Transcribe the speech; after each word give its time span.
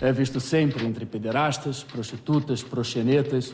É 0.00 0.12
visto 0.12 0.38
sempre 0.40 0.86
entre 0.86 1.04
pederastas, 1.04 1.82
prostitutas, 1.82 2.62
proxenetas 2.62 3.52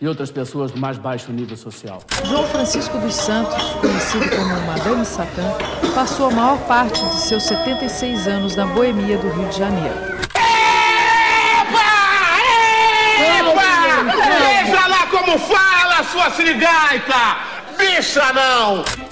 e 0.00 0.08
outras 0.08 0.30
pessoas 0.30 0.72
do 0.72 0.78
mais 0.78 0.98
baixo 0.98 1.30
nível 1.30 1.56
social. 1.56 2.02
João 2.24 2.46
Francisco 2.48 2.98
dos 2.98 3.14
Santos, 3.14 3.62
conhecido 3.80 4.28
como 4.28 4.60
Madame 4.66 5.04
Satã, 5.04 5.54
passou 5.94 6.26
a 6.26 6.30
maior 6.32 6.58
parte 6.66 7.00
de 7.00 7.14
seus 7.14 7.44
76 7.44 8.26
anos 8.26 8.56
na 8.56 8.66
boemia 8.66 9.16
do 9.18 9.30
Rio 9.30 9.48
de 9.48 9.56
Janeiro. 9.56 9.94
Epa! 11.54 11.84
Epa! 13.38 13.62
Veja 14.66 14.86
lá 14.88 15.06
como 15.06 15.38
fala, 15.38 16.02
sua 16.04 16.30
sirigaita! 16.32 17.38
Bicha 17.78 18.32
não! 18.32 19.03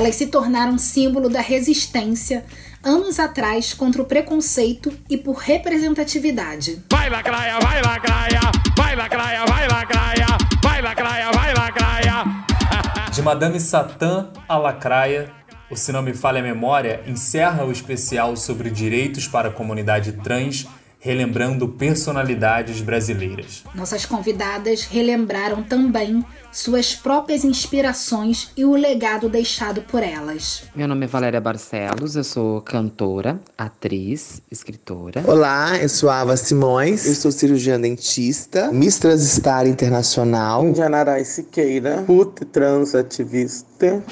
Elas 0.00 0.14
se 0.14 0.28
tornaram 0.28 0.78
símbolo 0.78 1.28
da 1.28 1.42
resistência 1.42 2.46
anos 2.82 3.18
atrás 3.18 3.74
contra 3.74 4.00
o 4.00 4.06
preconceito 4.06 4.90
e 5.10 5.18
por 5.18 5.36
representatividade. 5.36 6.82
Vai 6.90 7.10
lacraia, 7.10 7.60
vai 7.60 7.82
lacraia, 7.82 8.40
vai 8.74 8.96
lacraia, 8.96 9.44
vai 9.44 9.68
lacraia, 9.68 10.26
vai 10.62 10.80
lacraia, 10.80 11.32
vai 11.32 11.54
lacraia. 11.54 12.24
De 13.12 13.20
Madame 13.20 13.60
Satã 13.60 14.30
a 14.48 14.56
Lacraia, 14.56 15.30
o 15.70 15.76
Se 15.76 15.92
Não 15.92 16.00
Me 16.00 16.14
Falha 16.14 16.40
a 16.40 16.42
Memória 16.42 17.02
encerra 17.06 17.66
o 17.66 17.70
especial 17.70 18.34
sobre 18.36 18.70
direitos 18.70 19.28
para 19.28 19.50
a 19.50 19.52
comunidade 19.52 20.12
trans 20.12 20.66
relembrando 21.00 21.66
personalidades 21.66 22.82
brasileiras. 22.82 23.64
Nossas 23.74 24.04
convidadas 24.04 24.84
relembraram 24.84 25.62
também 25.62 26.24
suas 26.52 26.94
próprias 26.94 27.42
inspirações 27.42 28.50
e 28.56 28.64
o 28.64 28.72
legado 28.74 29.28
deixado 29.28 29.80
por 29.82 30.02
elas. 30.02 30.64
Meu 30.76 30.86
nome 30.86 31.06
é 31.06 31.08
Valéria 31.08 31.40
Barcelos, 31.40 32.16
eu 32.16 32.24
sou 32.24 32.60
cantora, 32.60 33.40
atriz, 33.56 34.42
escritora. 34.50 35.24
Olá, 35.26 35.78
eu 35.78 35.88
sou 35.88 36.10
Ava 36.10 36.36
Simões, 36.36 37.06
eu 37.06 37.14
sou 37.14 37.32
cirurgiã 37.32 37.80
dentista, 37.80 38.70
Miss 38.70 38.98
Transistar 38.98 39.66
Internacional, 39.66 40.74
Janarai 40.74 41.24
Siqueira, 41.24 42.02
put 42.06 42.44
trans 42.46 42.94
ativista. 42.94 44.02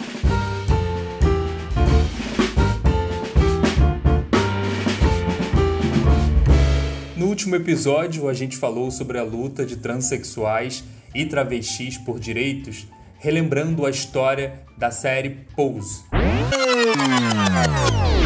Último 7.38 7.54
episódio, 7.54 8.28
a 8.28 8.34
gente 8.34 8.56
falou 8.56 8.90
sobre 8.90 9.16
a 9.16 9.22
luta 9.22 9.64
de 9.64 9.76
transexuais 9.76 10.82
e 11.14 11.24
travestis 11.24 11.96
por 11.96 12.18
direitos, 12.18 12.84
relembrando 13.16 13.86
a 13.86 13.90
história 13.90 14.64
da 14.76 14.90
série 14.90 15.46
Pose. 15.54 16.02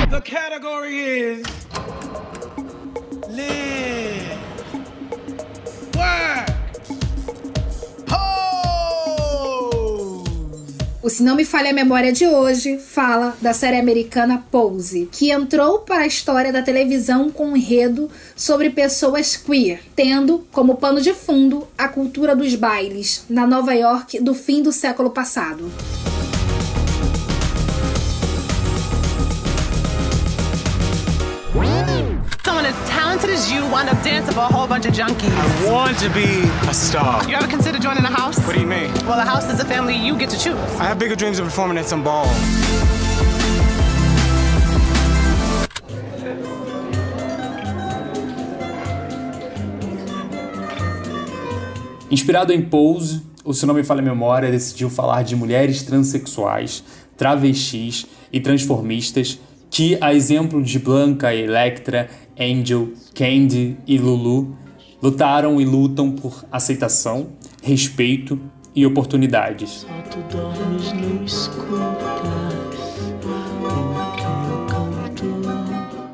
The 0.08 0.20
category 0.22 0.96
is 0.96 1.42
Se 11.12 11.22
Não 11.22 11.36
Me 11.36 11.44
Falha 11.44 11.68
a 11.68 11.74
Memória 11.74 12.10
de 12.10 12.26
hoje 12.26 12.78
fala 12.78 13.36
da 13.38 13.52
série 13.52 13.76
americana 13.76 14.42
Pose, 14.50 15.10
que 15.12 15.30
entrou 15.30 15.80
para 15.80 16.04
a 16.04 16.06
história 16.06 16.50
da 16.50 16.62
televisão 16.62 17.30
com 17.30 17.48
um 17.48 17.56
enredo 17.56 18.08
sobre 18.34 18.70
pessoas 18.70 19.36
queer, 19.36 19.82
tendo 19.94 20.46
como 20.50 20.76
pano 20.76 21.02
de 21.02 21.12
fundo 21.12 21.68
a 21.76 21.86
cultura 21.86 22.34
dos 22.34 22.54
bailes 22.54 23.26
na 23.28 23.46
Nova 23.46 23.74
York 23.74 24.20
do 24.20 24.32
fim 24.32 24.62
do 24.62 24.72
século 24.72 25.10
passado. 25.10 25.70
Talented 33.22 33.30
as 33.30 33.52
you 33.52 33.62
wind 33.70 33.88
up 33.88 34.02
dancing 34.02 34.34
for 34.34 34.40
a 34.40 34.52
whole 34.52 34.66
bunch 34.66 34.86
of 34.86 34.92
junkies. 34.92 35.30
I 35.30 35.72
want 35.72 35.98
to 35.98 36.08
be 36.10 36.42
a 36.68 36.74
star. 36.74 37.28
You 37.28 37.36
ever 37.36 37.46
consider 37.46 37.78
joining 37.78 38.04
a 38.04 38.10
house? 38.10 38.38
What 38.46 38.54
do 38.54 38.60
you 38.60 38.66
mean? 38.66 38.92
Well, 39.06 39.20
a 39.20 39.24
house 39.24 39.48
is 39.52 39.60
a 39.60 39.64
family 39.64 39.94
you 39.94 40.16
get 40.16 40.30
to 40.30 40.38
choose. 40.38 40.58
I 40.80 40.84
have 40.84 40.98
bigger 40.98 41.16
dreams 41.16 41.38
of 41.38 41.44
performing 41.44 41.78
at 41.78 41.86
some 41.86 42.02
ball. 42.02 42.26
Inspirado 52.10 52.52
em 52.52 52.60
Pose, 52.60 53.22
o 53.42 53.54
Se 53.54 53.64
Não 53.64 53.74
Me 53.74 53.82
Falha 53.82 54.00
a 54.00 54.04
Memória 54.04 54.50
decidiu 54.50 54.90
falar 54.90 55.22
de 55.22 55.34
mulheres 55.34 55.82
transexuais, 55.82 56.84
travestis 57.16 58.04
e 58.30 58.38
transformistas 58.38 59.38
que, 59.70 59.96
a 60.02 60.12
exemplo 60.12 60.62
de 60.62 60.78
Blanca, 60.78 61.34
Electra, 61.34 62.10
Angel, 62.42 62.92
Candy 63.14 63.76
e 63.86 63.96
Lulu, 63.96 64.56
lutaram 65.00 65.60
e 65.60 65.64
lutam 65.64 66.10
por 66.10 66.44
aceitação, 66.50 67.28
respeito 67.62 68.40
e 68.74 68.84
oportunidades. 68.84 69.86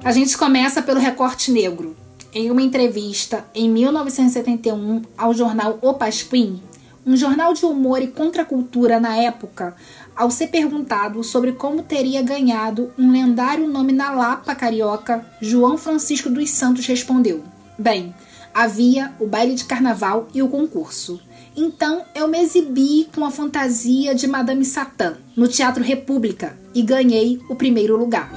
A 0.04 0.12
gente 0.12 0.36
começa 0.36 0.82
pelo 0.82 1.00
recorte 1.00 1.50
negro. 1.50 1.96
Em 2.34 2.50
uma 2.50 2.60
entrevista 2.60 3.44
em 3.54 3.70
1971 3.70 5.02
ao 5.16 5.32
jornal 5.32 5.78
O 5.80 5.94
Pasquim, 5.94 6.60
um 7.06 7.16
jornal 7.16 7.54
de 7.54 7.64
humor 7.64 8.02
e 8.02 8.06
contracultura 8.06 9.00
na 9.00 9.16
época, 9.16 9.74
ao 10.18 10.32
ser 10.32 10.48
perguntado 10.48 11.22
sobre 11.22 11.52
como 11.52 11.84
teria 11.84 12.20
ganhado 12.20 12.90
um 12.98 13.12
lendário 13.12 13.68
nome 13.68 13.92
na 13.92 14.10
Lapa 14.10 14.52
carioca, 14.52 15.24
João 15.40 15.78
Francisco 15.78 16.28
dos 16.28 16.50
Santos 16.50 16.84
respondeu: 16.86 17.44
Bem, 17.78 18.12
havia 18.52 19.14
o 19.20 19.28
baile 19.28 19.54
de 19.54 19.64
carnaval 19.64 20.26
e 20.34 20.42
o 20.42 20.48
concurso. 20.48 21.20
Então 21.56 22.02
eu 22.16 22.26
me 22.26 22.40
exibi 22.40 23.08
com 23.14 23.24
a 23.24 23.30
fantasia 23.30 24.12
de 24.12 24.26
Madame 24.26 24.64
Satã 24.64 25.16
no 25.36 25.46
Teatro 25.46 25.84
República 25.84 26.58
e 26.74 26.82
ganhei 26.82 27.40
o 27.48 27.54
primeiro 27.54 27.96
lugar. 27.96 28.28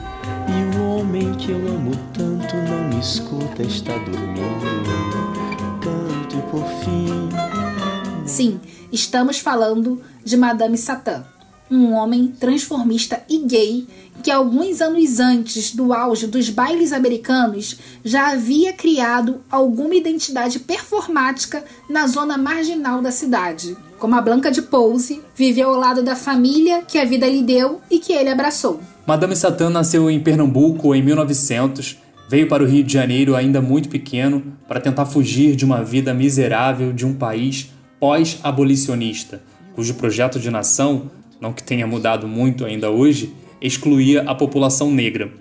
E 0.47 0.77
o 0.77 0.99
homem 0.99 1.33
que 1.33 1.49
eu 1.51 1.57
amo 1.67 1.91
tanto 2.13 2.55
não 2.57 2.89
me 2.89 2.99
escuta, 2.99 3.63
está 3.63 3.97
dormindo. 3.97 4.41
Canto 5.81 6.37
por 6.51 6.67
fim. 6.83 7.29
Sim, 8.27 8.61
estamos 8.91 9.39
falando 9.39 9.99
de 10.23 10.37
Madame 10.37 10.77
Satã 10.77 11.25
um 11.71 11.93
homem 11.93 12.27
transformista 12.37 13.23
e 13.29 13.39
gay 13.39 13.87
que 14.21 14.29
alguns 14.29 14.81
anos 14.81 15.19
antes 15.19 15.73
do 15.73 15.93
auge 15.93 16.27
dos 16.27 16.49
bailes 16.49 16.91
americanos 16.91 17.79
já 18.03 18.31
havia 18.31 18.73
criado 18.73 19.41
alguma 19.49 19.95
identidade 19.95 20.59
performática 20.59 21.63
na 21.89 22.05
zona 22.05 22.37
marginal 22.37 23.01
da 23.01 23.09
cidade. 23.09 23.75
Como 23.97 24.15
a 24.15 24.21
Blanca 24.21 24.51
de 24.51 24.61
Pose, 24.61 25.21
viveu 25.35 25.69
ao 25.69 25.79
lado 25.79 26.03
da 26.03 26.15
família 26.15 26.83
que 26.87 26.97
a 26.97 27.05
vida 27.05 27.27
lhe 27.27 27.41
deu 27.41 27.81
e 27.89 27.99
que 27.99 28.13
ele 28.13 28.29
abraçou. 28.29 28.79
Madame 29.07 29.35
Satã 29.35 29.69
nasceu 29.69 30.09
em 30.09 30.19
Pernambuco 30.19 30.93
em 30.93 31.01
1900, 31.01 31.97
veio 32.29 32.47
para 32.47 32.63
o 32.63 32.67
Rio 32.67 32.83
de 32.83 32.93
Janeiro 32.93 33.35
ainda 33.35 33.61
muito 33.61 33.89
pequeno 33.89 34.43
para 34.67 34.79
tentar 34.79 35.05
fugir 35.05 35.55
de 35.55 35.65
uma 35.65 35.83
vida 35.83 36.13
miserável 36.13 36.93
de 36.93 37.05
um 37.05 37.13
país 37.13 37.71
pós-abolicionista, 37.99 39.41
cujo 39.73 39.95
projeto 39.95 40.39
de 40.39 40.49
nação 40.49 41.09
não 41.41 41.51
que 41.51 41.63
tenha 41.63 41.87
mudado 41.87 42.27
muito 42.27 42.63
ainda 42.63 42.91
hoje, 42.91 43.33
excluía 43.59 44.21
a 44.21 44.35
população 44.35 44.91
negra. 44.91 45.33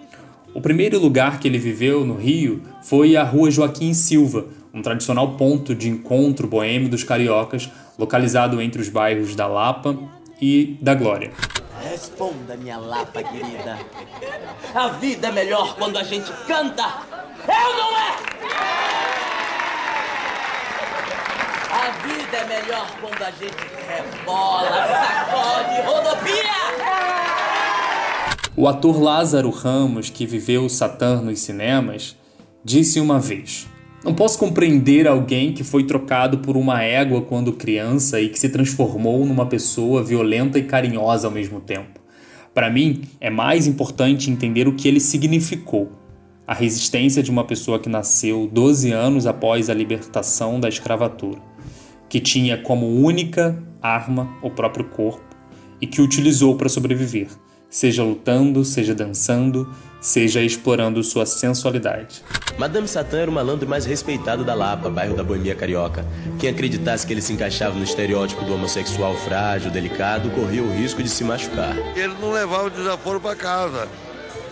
O 0.55 0.61
primeiro 0.61 0.99
lugar 0.99 1.39
que 1.39 1.47
ele 1.47 1.59
viveu 1.59 2.05
no 2.05 2.17
Rio 2.17 2.63
foi 2.83 3.17
a 3.17 3.23
Rua 3.23 3.51
Joaquim 3.51 3.93
Silva, 3.93 4.47
um 4.73 4.83
tradicional 4.83 5.37
ponto 5.37 5.75
de 5.75 5.89
encontro 5.89 6.49
boêmio 6.49 6.89
dos 6.89 7.05
cariocas, 7.05 7.71
localizado 7.99 8.61
entre 8.61 8.81
os 8.81 8.89
bairros 8.89 9.37
da 9.37 9.47
Lapa 9.47 9.97
e 10.41 10.79
da 10.81 10.95
Glória. 10.95 11.33
Responda, 11.83 12.57
minha 12.57 12.79
Lapa 12.79 13.23
querida. 13.23 13.79
A 14.75 14.89
vida 14.89 15.29
é 15.29 15.33
melhor 15.33 15.77
quando 15.77 15.99
a 15.99 16.03
gente 16.03 16.33
canta. 16.47 17.03
Eu 17.47 17.77
não 17.77 17.99
é? 17.99 18.17
A 21.73 21.91
vida 22.07 22.37
é 22.37 22.45
melhor 22.47 22.91
quando 23.01 23.23
a 23.23 23.31
gente 23.31 23.80
rebola, 23.91 24.87
sacode, 24.87 25.83
rodopia! 25.83 26.61
O 28.57 28.69
ator 28.69 29.01
Lázaro 29.01 29.51
Ramos, 29.51 30.11
que 30.11 30.27
viveu 30.27 30.69
Satã 30.69 31.21
nos 31.21 31.41
cinemas, 31.41 32.17
disse 32.65 33.01
uma 33.01 33.19
vez: 33.19 33.67
Não 34.05 34.15
posso 34.15 34.39
compreender 34.39 35.09
alguém 35.09 35.53
que 35.53 35.65
foi 35.65 35.85
trocado 35.85 36.39
por 36.39 36.57
uma 36.57 36.83
égua 36.83 37.23
quando 37.23 37.53
criança 37.53 38.21
e 38.21 38.29
que 38.29 38.39
se 38.39 38.49
transformou 38.49 39.27
numa 39.27 39.47
pessoa 39.47 40.05
violenta 40.05 40.59
e 40.59 40.63
carinhosa 40.63 41.27
ao 41.27 41.33
mesmo 41.33 41.61
tempo. 41.61 41.99
Para 42.55 42.71
mim, 42.71 43.03
é 43.21 43.31
mais 43.31 43.67
importante 43.67 44.31
entender 44.31 44.69
o 44.69 44.75
que 44.75 44.87
ele 44.87 45.01
significou. 45.01 45.93
A 46.47 46.55
resistência 46.55 47.23
de 47.23 47.31
uma 47.31 47.45
pessoa 47.45 47.79
que 47.79 47.89
nasceu 47.89 48.49
12 48.53 48.91
anos 48.91 49.25
após 49.25 49.71
a 49.71 49.75
libertação 49.75 50.59
da 50.59 50.69
escravatura 50.69 51.50
que 52.11 52.21
tinha 52.21 52.59
como 52.59 52.87
única 52.87 53.57
arma 53.81 54.37
o 54.43 54.51
próprio 54.51 54.85
corpo 54.87 55.25
e 55.81 55.87
que 55.87 56.03
utilizou 56.03 56.57
para 56.57 56.69
sobreviver, 56.69 57.29
seja 57.71 58.03
lutando, 58.03 58.65
seja 58.65 58.95
dançando, 58.95 59.73
seja 60.01 60.43
explorando 60.43 61.03
sua 61.05 61.25
sensualidade. 61.25 62.23
Madame 62.59 62.89
Satã 62.89 63.19
era 63.19 63.31
o 63.31 63.35
malandro 63.35 63.69
mais 63.69 63.87
respeitado 63.87 64.45
da 64.45 64.55
Lapa, 64.55 64.91
bairro 64.91 65.17
da 65.17 65.23
Boemia 65.23 65.55
Carioca. 65.55 66.05
Quem 66.39 66.51
acreditasse 66.51 67.07
que 67.07 67.13
ele 67.13 67.23
se 67.23 67.33
encaixava 67.33 67.77
no 67.77 67.85
estereótipo 67.85 68.45
do 68.45 68.55
homossexual 68.55 69.15
frágil, 69.15 69.71
delicado, 69.71 70.31
corria 70.31 70.65
o 70.65 70.73
risco 70.73 71.03
de 71.03 71.09
se 71.09 71.23
machucar. 71.23 71.77
Ele 71.97 72.15
não 72.21 72.33
levava 72.33 72.67
o 72.67 72.71
desaforo 72.71 73.21
para 73.21 73.37
casa. 73.37 73.89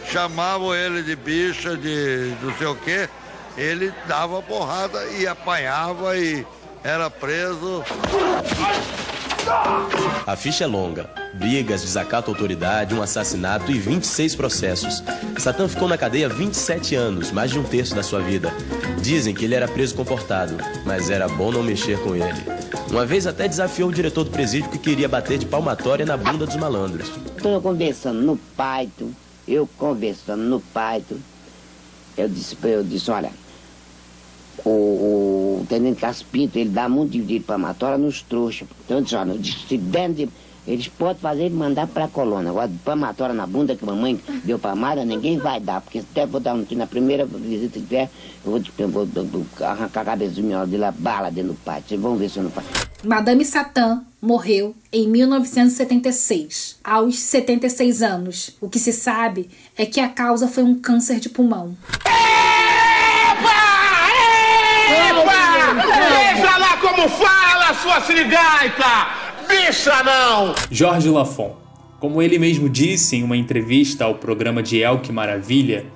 Chamavam 0.07 0.75
ele 0.75 1.03
de 1.03 1.17
bicha, 1.17 1.77
de 1.77 2.33
não 2.41 2.55
sei 2.57 2.67
o 2.69 2.77
quê. 2.77 3.09
Ele 3.57 3.93
dava 4.07 4.41
porrada 4.41 5.05
e 5.19 5.27
apanhava 5.27 6.17
e 6.17 6.47
era 6.85 7.11
preso. 7.11 7.83
A 10.27 10.37
ficha 10.37 10.65
é 10.65 10.67
longa. 10.67 11.09
Brigas, 11.35 11.83
desacato 11.83 12.31
à 12.31 12.35
autoridade, 12.35 12.95
um 12.95 13.03
assassinato 13.03 13.71
e 13.71 13.79
26 13.79 14.35
processos. 14.35 15.03
Satã 15.39 15.69
ficou 15.69 15.89
na 15.89 15.97
cadeia 15.97 16.29
27 16.29 16.95
anos, 16.95 17.31
mais 17.31 17.51
de 17.51 17.59
um 17.59 17.63
terço 17.63 17.95
da 17.95 18.03
sua 18.03 18.21
vida. 18.21 18.53
Dizem 19.01 19.35
que 19.35 19.45
ele 19.45 19.55
era 19.55 19.69
preso 19.69 19.95
comportado, 19.95 20.57
mas 20.85 21.11
era 21.11 21.29
bom 21.29 21.51
não 21.51 21.63
mexer 21.63 21.99
com 22.01 22.15
ele. 22.15 22.43
Uma 22.91 23.07
vez 23.07 23.27
até 23.27 23.47
desafiou 23.49 23.89
o 23.89 23.93
diretor 23.93 24.25
do 24.25 24.31
presídio 24.31 24.71
que 24.71 24.79
queria 24.79 25.09
bater 25.09 25.39
de 25.39 25.47
palmatória 25.47 26.05
na 26.05 26.17
bunda 26.17 26.45
dos 26.45 26.57
malandros. 26.57 27.11
Estou 27.37 27.61
conversando 27.61 28.21
no 28.21 28.37
paito, 28.57 29.15
eu 29.47 29.69
conversando 29.79 30.43
no 30.43 30.61
paito, 30.61 31.19
eu 32.17 32.29
disse, 32.29 32.57
eu 32.65 32.83
disse 32.83 33.11
olha, 33.11 33.31
o, 34.65 34.71
o 35.61 35.67
Tenente 35.69 36.01
Caspito, 36.01 36.59
ele 36.59 36.71
dá 36.71 36.89
muito 36.89 37.19
de 37.19 37.41
palmatória 37.41 37.99
nos 37.99 38.23
trouxas. 38.23 38.69
Então, 38.85 39.03
disse, 39.03 39.17
olha, 39.17 39.35
se 39.43 39.77
de, 39.77 40.29
eles 40.67 40.89
podem 40.89 41.17
fazer 41.17 41.47
e 41.47 41.51
mandar 41.51 41.87
para 41.87 42.05
a 42.05 42.09
colônia. 42.09 42.51
Agora, 42.51 42.71
palmatória 42.85 43.35
na 43.35 43.47
bunda 43.47 43.75
que 43.75 43.85
a 43.85 43.87
mamãe 43.87 44.21
deu 44.45 44.59
palmada, 44.59 45.05
ninguém 45.05 45.39
vai 45.39 45.59
dar. 45.59 45.81
Porque 45.81 46.01
até 46.01 46.27
vou 46.27 46.41
dar 46.41 46.55
um 46.55 46.67
na 46.73 46.87
primeira 46.87 47.25
visita 47.25 47.75
que 47.75 47.81
tiver, 47.81 48.11
eu 48.45 48.51
vou, 48.51 49.07
vou, 49.07 49.25
vou 49.25 49.47
arrancar 49.61 50.03
a 50.03 50.05
cabeça 50.05 50.35
do 50.35 50.43
meu 50.43 50.67
de 50.67 50.77
lá, 50.77 50.93
bala 50.93 51.31
dentro 51.31 51.53
do 51.53 51.59
pátio. 51.65 51.89
Vocês 51.89 52.01
vão 52.01 52.17
ver 52.17 52.29
se 52.29 52.39
eu 52.39 52.43
não 52.43 52.51
faço. 52.51 52.69
Madame 53.03 53.45
Satã 53.45 54.03
morreu 54.21 54.75
em 54.93 55.09
1976, 55.09 56.79
aos 56.83 57.19
76 57.19 58.03
anos. 58.03 58.57
O 58.61 58.69
que 58.69 58.79
se 58.79 58.93
sabe 58.93 59.49
é 59.77 59.87
que 59.87 60.01
a 60.01 60.09
causa 60.09 60.49
foi 60.49 60.65
um 60.65 60.75
câncer 60.75 61.21
de 61.21 61.29
pulmão. 61.29 61.77
Veja 65.89 66.57
lá 66.57 66.77
como 66.77 67.09
fala, 67.09 67.75
sua 67.75 68.01
sirigaita! 68.01 69.09
Bicha 69.49 70.03
não! 70.03 70.55
Jorge 70.71 71.09
Lafon. 71.09 71.57
Como 71.99 72.23
ele 72.23 72.39
mesmo 72.39 72.69
disse 72.69 73.17
em 73.17 73.25
uma 73.25 73.37
entrevista 73.37 74.05
ao 74.05 74.15
programa 74.15 74.63
de 74.63 74.81
El 74.81 75.01
Que 75.01 75.11
Maravilha, 75.13 75.87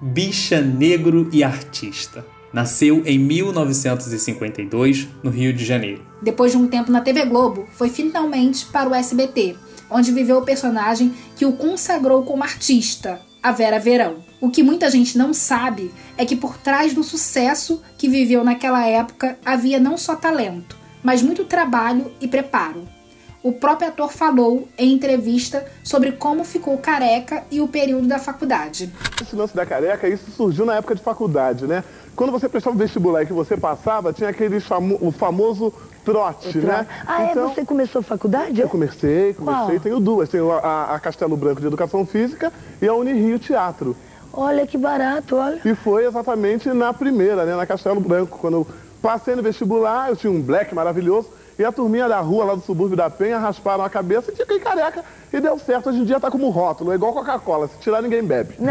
bicha 0.00 0.60
negro 0.60 1.28
e 1.32 1.44
artista. 1.44 2.24
Nasceu 2.52 3.02
em 3.06 3.18
1952, 3.18 5.08
no 5.22 5.30
Rio 5.30 5.52
de 5.52 5.64
Janeiro. 5.64 6.02
Depois 6.20 6.52
de 6.52 6.58
um 6.58 6.68
tempo 6.68 6.92
na 6.92 7.00
TV 7.00 7.24
Globo, 7.24 7.66
foi 7.72 7.88
finalmente 7.88 8.66
para 8.66 8.88
o 8.88 8.94
SBT, 8.94 9.56
onde 9.90 10.12
viveu 10.12 10.38
o 10.38 10.44
personagem 10.44 11.14
que 11.36 11.46
o 11.46 11.52
consagrou 11.52 12.22
como 12.24 12.42
artista, 12.42 13.20
a 13.42 13.52
Vera 13.52 13.78
Verão. 13.78 14.31
O 14.42 14.50
que 14.50 14.60
muita 14.60 14.90
gente 14.90 15.16
não 15.16 15.32
sabe 15.32 15.94
é 16.18 16.26
que 16.26 16.34
por 16.34 16.58
trás 16.58 16.92
do 16.92 17.04
sucesso 17.04 17.80
que 17.96 18.08
viveu 18.08 18.42
naquela 18.42 18.84
época 18.84 19.38
havia 19.44 19.78
não 19.78 19.96
só 19.96 20.16
talento, 20.16 20.76
mas 21.00 21.22
muito 21.22 21.44
trabalho 21.44 22.10
e 22.20 22.26
preparo. 22.26 22.82
O 23.40 23.52
próprio 23.52 23.90
ator 23.90 24.10
falou 24.10 24.66
em 24.76 24.92
entrevista 24.92 25.64
sobre 25.84 26.10
como 26.10 26.42
ficou 26.42 26.76
careca 26.78 27.44
e 27.52 27.60
o 27.60 27.68
período 27.68 28.08
da 28.08 28.18
faculdade. 28.18 28.92
Esse 29.22 29.36
lance 29.36 29.54
da 29.54 29.64
careca, 29.64 30.08
isso 30.08 30.28
surgiu 30.32 30.66
na 30.66 30.74
época 30.74 30.96
de 30.96 31.02
faculdade, 31.02 31.64
né? 31.64 31.84
Quando 32.16 32.32
você 32.32 32.48
prestava 32.48 32.74
o 32.74 32.78
vestibular 32.78 33.22
e 33.22 33.26
que 33.26 33.32
você 33.32 33.56
passava, 33.56 34.12
tinha 34.12 34.28
aquele 34.28 34.58
famo 34.58 34.98
o 35.00 35.12
famoso 35.12 35.72
trote, 36.04 36.58
né? 36.58 36.84
Ah, 37.06 37.30
então, 37.30 37.48
é? 37.48 37.54
Você 37.54 37.64
começou 37.64 38.00
a 38.00 38.02
faculdade? 38.02 38.60
Eu 38.60 38.68
comecei, 38.68 39.34
comecei. 39.34 39.66
Qual? 39.66 39.80
Tenho 39.80 40.00
duas. 40.00 40.28
Tenho 40.28 40.50
a, 40.50 40.94
a 40.94 40.98
Castelo 40.98 41.36
Branco 41.36 41.60
de 41.60 41.68
Educação 41.68 42.04
Física 42.04 42.52
e 42.80 42.88
a 42.88 42.92
Unirio 42.92 43.38
Teatro. 43.38 43.96
Olha 44.32 44.66
que 44.66 44.78
barato, 44.78 45.36
olha. 45.36 45.60
E 45.64 45.74
foi 45.74 46.06
exatamente 46.06 46.68
na 46.70 46.92
primeira, 46.92 47.44
né? 47.44 47.54
Na 47.54 47.66
Castelo 47.66 48.00
Branco. 48.00 48.38
Quando 48.38 48.54
eu 48.54 48.66
passei 49.02 49.34
no 49.34 49.42
vestibular, 49.42 50.08
eu 50.08 50.16
tinha 50.16 50.32
um 50.32 50.40
black 50.40 50.74
maravilhoso. 50.74 51.28
E 51.58 51.64
a 51.64 51.70
turminha 51.70 52.08
da 52.08 52.18
rua, 52.20 52.44
lá 52.46 52.54
do 52.54 52.62
subúrbio 52.62 52.96
da 52.96 53.10
Penha, 53.10 53.38
rasparam 53.38 53.84
a 53.84 53.90
cabeça 53.90 54.32
e 54.32 54.36
fiquei 54.36 54.58
careca. 54.58 55.04
E 55.32 55.40
deu 55.40 55.58
certo. 55.58 55.90
Hoje 55.90 55.98
em 55.98 56.04
dia 56.04 56.18
tá 56.18 56.30
como 56.30 56.48
rótulo, 56.48 56.92
é 56.92 56.94
igual 56.94 57.12
Coca-Cola. 57.12 57.68
Se 57.68 57.78
tirar, 57.78 58.00
ninguém 58.00 58.24
bebe. 58.24 58.54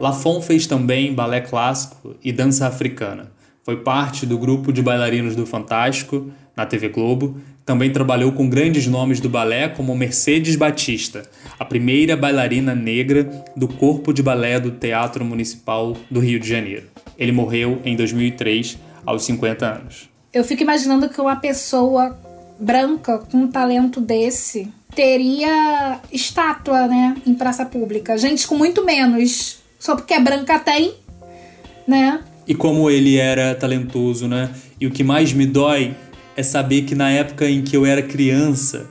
Lafon 0.00 0.40
fez 0.40 0.66
também 0.66 1.14
balé 1.14 1.40
clássico 1.42 2.14
e 2.22 2.32
dança 2.32 2.66
africana. 2.66 3.30
Foi 3.68 3.76
parte 3.76 4.24
do 4.24 4.38
grupo 4.38 4.72
de 4.72 4.80
bailarinos 4.80 5.36
do 5.36 5.44
Fantástico, 5.44 6.32
na 6.56 6.64
TV 6.64 6.88
Globo. 6.88 7.38
Também 7.66 7.92
trabalhou 7.92 8.32
com 8.32 8.48
grandes 8.48 8.86
nomes 8.86 9.20
do 9.20 9.28
balé, 9.28 9.68
como 9.68 9.94
Mercedes 9.94 10.56
Batista, 10.56 11.28
a 11.58 11.66
primeira 11.66 12.16
bailarina 12.16 12.74
negra 12.74 13.24
do 13.54 13.68
corpo 13.68 14.10
de 14.10 14.22
balé 14.22 14.58
do 14.58 14.70
Teatro 14.70 15.22
Municipal 15.22 15.94
do 16.10 16.18
Rio 16.18 16.40
de 16.40 16.48
Janeiro. 16.48 16.86
Ele 17.18 17.30
morreu 17.30 17.82
em 17.84 17.94
2003, 17.94 18.78
aos 19.04 19.24
50 19.24 19.66
anos. 19.66 20.08
Eu 20.32 20.44
fico 20.44 20.62
imaginando 20.62 21.06
que 21.10 21.20
uma 21.20 21.36
pessoa 21.36 22.18
branca 22.58 23.18
com 23.18 23.36
um 23.36 23.48
talento 23.48 24.00
desse 24.00 24.72
teria 24.94 26.00
estátua, 26.10 26.86
né, 26.86 27.18
em 27.26 27.34
praça 27.34 27.66
pública. 27.66 28.16
Gente 28.16 28.48
com 28.48 28.54
muito 28.54 28.82
menos, 28.82 29.58
só 29.78 29.94
porque 29.94 30.14
é 30.14 30.20
branca 30.20 30.58
tem, 30.58 30.94
né? 31.86 32.20
E 32.48 32.54
como 32.54 32.90
ele 32.90 33.16
era 33.16 33.54
talentoso, 33.54 34.26
né? 34.26 34.50
E 34.80 34.86
o 34.86 34.90
que 34.90 35.04
mais 35.04 35.32
me 35.32 35.46
dói 35.46 35.94
é 36.34 36.42
saber 36.42 36.82
que 36.82 36.94
na 36.94 37.10
época 37.10 37.48
em 37.48 37.62
que 37.62 37.76
eu 37.76 37.84
era 37.84 38.02
criança, 38.02 38.90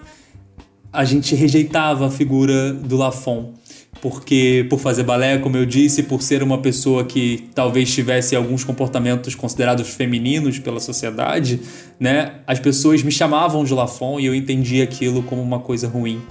a 0.93 1.03
gente 1.03 1.35
rejeitava 1.35 2.07
a 2.07 2.11
figura 2.11 2.71
do 2.71 2.95
Lafon 2.95 3.57
porque 4.01 4.65
por 4.69 4.79
fazer 4.79 5.03
balé, 5.03 5.37
como 5.37 5.57
eu 5.57 5.65
disse, 5.65 6.03
por 6.03 6.21
ser 6.21 6.43
uma 6.43 6.59
pessoa 6.59 7.03
que 7.03 7.49
talvez 7.53 7.93
tivesse 7.93 8.35
alguns 8.35 8.63
comportamentos 8.63 9.35
considerados 9.35 9.89
femininos 9.89 10.59
pela 10.59 10.79
sociedade, 10.79 11.59
né? 11.99 12.35
As 12.45 12.59
pessoas 12.59 13.01
me 13.03 13.11
chamavam 13.11 13.63
de 13.63 13.73
Lafon 13.73 14.19
e 14.19 14.25
eu 14.25 14.35
entendia 14.35 14.83
aquilo 14.83 15.23
como 15.23 15.41
uma 15.41 15.59
coisa 15.59 15.87
ruim. 15.87 16.21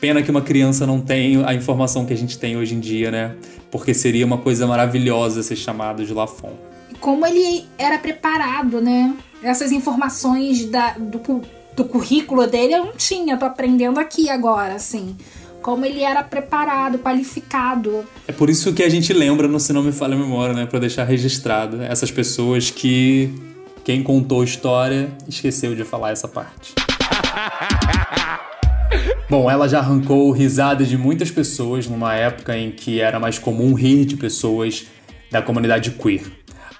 Pena 0.00 0.22
que 0.22 0.30
uma 0.30 0.42
criança 0.42 0.86
não 0.86 1.00
tem 1.00 1.44
a 1.44 1.54
informação 1.54 2.06
que 2.06 2.12
a 2.12 2.16
gente 2.16 2.38
tem 2.38 2.56
hoje 2.56 2.74
em 2.74 2.80
dia, 2.80 3.10
né? 3.10 3.34
Porque 3.70 3.92
seria 3.92 4.24
uma 4.24 4.38
coisa 4.38 4.66
maravilhosa 4.66 5.42
ser 5.42 5.56
chamado 5.56 6.04
de 6.04 6.14
Lafon. 6.14 6.52
Como 7.00 7.26
ele 7.26 7.66
era 7.76 7.98
preparado, 7.98 8.80
né? 8.80 9.14
Essas 9.42 9.72
informações 9.72 10.64
da, 10.66 10.92
do, 10.92 11.42
do 11.76 11.84
currículo 11.84 12.46
dele 12.46 12.74
eu 12.74 12.84
não 12.84 12.92
tinha, 12.96 13.36
tô 13.36 13.44
aprendendo 13.44 13.98
aqui 13.98 14.30
agora, 14.30 14.74
assim 14.74 15.16
como 15.60 15.84
ele 15.84 16.02
era 16.02 16.22
preparado, 16.22 16.98
qualificado. 16.98 18.06
É 18.26 18.32
por 18.32 18.48
isso 18.48 18.72
que 18.72 18.82
a 18.82 18.88
gente 18.88 19.12
lembra 19.12 19.46
no 19.46 19.60
Se 19.60 19.72
Não 19.72 19.82
Me 19.82 19.92
Falha 19.92 20.14
a 20.14 20.18
Memória, 20.18 20.54
né? 20.54 20.64
Pra 20.64 20.78
deixar 20.78 21.04
registrado 21.04 21.82
essas 21.82 22.10
pessoas 22.10 22.70
que 22.70 23.34
quem 23.84 24.02
contou 24.02 24.40
a 24.40 24.44
história 24.44 25.10
esqueceu 25.26 25.74
de 25.74 25.84
falar 25.84 26.10
essa 26.10 26.28
parte. 26.28 26.74
Bom, 29.30 29.50
ela 29.50 29.68
já 29.68 29.80
arrancou 29.80 30.30
risada 30.30 30.86
de 30.86 30.96
muitas 30.96 31.30
pessoas 31.30 31.86
numa 31.86 32.14
época 32.14 32.56
em 32.56 32.70
que 32.70 32.98
era 32.98 33.20
mais 33.20 33.38
comum 33.38 33.74
rir 33.74 34.06
de 34.06 34.16
pessoas 34.16 34.86
da 35.30 35.42
comunidade 35.42 35.90
queer. 35.90 36.22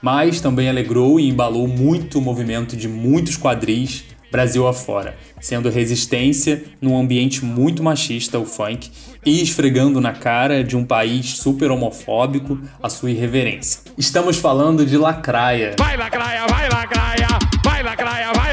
Mas 0.00 0.40
também 0.40 0.66
alegrou 0.66 1.20
e 1.20 1.28
embalou 1.28 1.68
muito 1.68 2.18
o 2.18 2.22
movimento 2.22 2.74
de 2.74 2.88
muitos 2.88 3.36
quadris 3.36 4.04
Brasil 4.30 4.66
afora, 4.66 5.16
sendo 5.40 5.70
resistência 5.70 6.62
num 6.80 6.98
ambiente 6.98 7.44
muito 7.44 7.82
machista, 7.82 8.38
o 8.38 8.44
funk, 8.44 8.90
e 9.24 9.42
esfregando 9.42 10.00
na 10.00 10.12
cara 10.12 10.62
de 10.62 10.76
um 10.76 10.84
país 10.84 11.38
super 11.38 11.70
homofóbico 11.70 12.58
a 12.82 12.90
sua 12.90 13.10
irreverência. 13.10 13.80
Estamos 13.96 14.36
falando 14.36 14.84
de 14.84 14.96
Lacraia. 14.98 15.74
Vai 15.78 15.96
Lacraia, 15.96 16.46
vai 16.46 16.68
Lacraia, 16.68 17.28
vai 17.64 17.82
Lacraia, 17.82 18.32
vai 18.34 18.47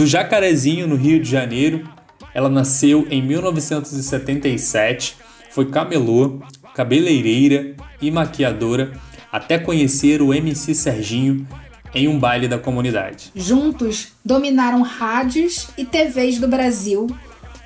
Do 0.00 0.06
Jacarezinho, 0.06 0.86
no 0.86 0.96
Rio 0.96 1.20
de 1.20 1.28
Janeiro, 1.28 1.86
ela 2.32 2.48
nasceu 2.48 3.06
em 3.10 3.20
1977, 3.20 5.14
foi 5.50 5.70
camelô, 5.70 6.40
cabeleireira 6.74 7.76
e 8.00 8.10
maquiadora 8.10 8.98
até 9.30 9.58
conhecer 9.58 10.22
o 10.22 10.32
MC 10.32 10.74
Serginho 10.74 11.46
em 11.94 12.08
um 12.08 12.18
baile 12.18 12.48
da 12.48 12.58
comunidade. 12.58 13.30
Juntos 13.36 14.12
dominaram 14.24 14.80
rádios 14.80 15.68
e 15.76 15.84
TVs 15.84 16.38
do 16.38 16.48
Brasil 16.48 17.06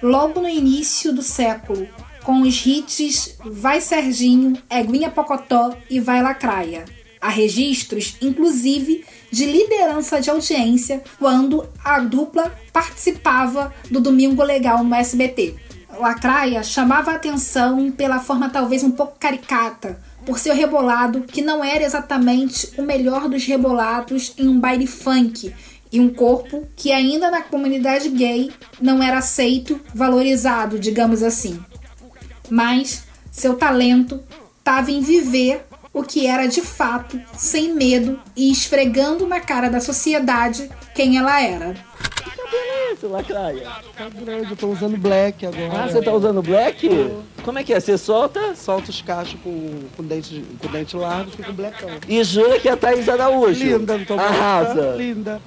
logo 0.02 0.40
no 0.40 0.48
início 0.48 1.14
do 1.14 1.22
século, 1.22 1.86
com 2.24 2.42
os 2.42 2.66
hits 2.66 3.38
Vai 3.44 3.80
Serginho, 3.80 4.54
Eguinha 4.68 5.08
Pocotó 5.08 5.72
e 5.88 6.00
Vai 6.00 6.20
Lacraia. 6.20 6.84
Há 7.20 7.28
registros, 7.28 8.16
inclusive, 8.20 9.04
de 9.34 9.46
liderança 9.46 10.20
de 10.20 10.30
audiência 10.30 11.02
quando 11.18 11.68
a 11.84 11.98
dupla 11.98 12.54
participava 12.72 13.74
do 13.90 14.00
Domingo 14.00 14.44
Legal 14.44 14.84
no 14.84 14.94
SBT. 14.94 15.56
Lacraia 15.98 16.62
chamava 16.62 17.10
a 17.10 17.14
atenção 17.16 17.90
pela 17.90 18.20
forma 18.20 18.48
talvez 18.48 18.84
um 18.84 18.92
pouco 18.92 19.18
caricata, 19.18 19.98
por 20.24 20.38
seu 20.38 20.54
rebolado 20.54 21.22
que 21.22 21.42
não 21.42 21.64
era 21.64 21.82
exatamente 21.82 22.70
o 22.78 22.82
melhor 22.82 23.28
dos 23.28 23.44
rebolados 23.44 24.32
em 24.38 24.48
um 24.48 24.60
baile 24.60 24.86
funk 24.86 25.52
e 25.90 25.98
um 25.98 26.10
corpo 26.10 26.68
que 26.76 26.92
ainda 26.92 27.28
na 27.28 27.42
comunidade 27.42 28.10
gay 28.10 28.52
não 28.80 29.02
era 29.02 29.18
aceito, 29.18 29.80
valorizado, 29.92 30.78
digamos 30.78 31.24
assim. 31.24 31.60
Mas 32.48 33.02
seu 33.32 33.56
talento 33.56 34.22
estava 34.60 34.92
em 34.92 35.00
viver 35.00 35.66
o 35.94 36.02
que 36.02 36.26
era 36.26 36.46
de 36.46 36.60
fato, 36.60 37.18
sem 37.32 37.72
medo 37.72 38.18
e 38.36 38.50
esfregando 38.50 39.26
na 39.26 39.40
cara 39.40 39.70
da 39.70 39.80
sociedade 39.80 40.68
quem 40.94 41.16
ela 41.16 41.40
era. 41.40 41.74
Isso, 42.92 43.08
lacraia. 43.08 43.62
Tá 43.96 44.08
grande, 44.08 44.50
eu 44.50 44.56
tô 44.56 44.68
usando 44.68 44.96
black 44.96 45.46
agora. 45.46 45.84
Ah, 45.84 45.88
você 45.88 46.02
tá 46.02 46.12
usando 46.12 46.42
black? 46.42 46.88
Como 47.44 47.58
é 47.58 47.64
que 47.64 47.72
é? 47.72 47.80
Você 47.80 47.98
solta? 47.98 48.54
Solta 48.54 48.90
os 48.90 49.02
cachos 49.02 49.38
com, 49.42 49.80
com, 49.96 50.02
dente, 50.02 50.44
com 50.58 50.68
dente 50.68 50.96
largo 50.96 51.30
e 51.30 51.36
fica 51.36 51.50
um 51.50 51.54
blackão. 51.54 51.90
E 52.08 52.22
jura 52.24 52.58
que 52.58 52.68
é 52.68 52.72
a 52.72 52.76
Thaís 52.76 53.08
Araújo? 53.08 53.64
Linda, 53.64 53.98
não 53.98 54.04
tô 54.04 54.14
Arrasa. 54.14 54.94
Linda. 54.96 55.40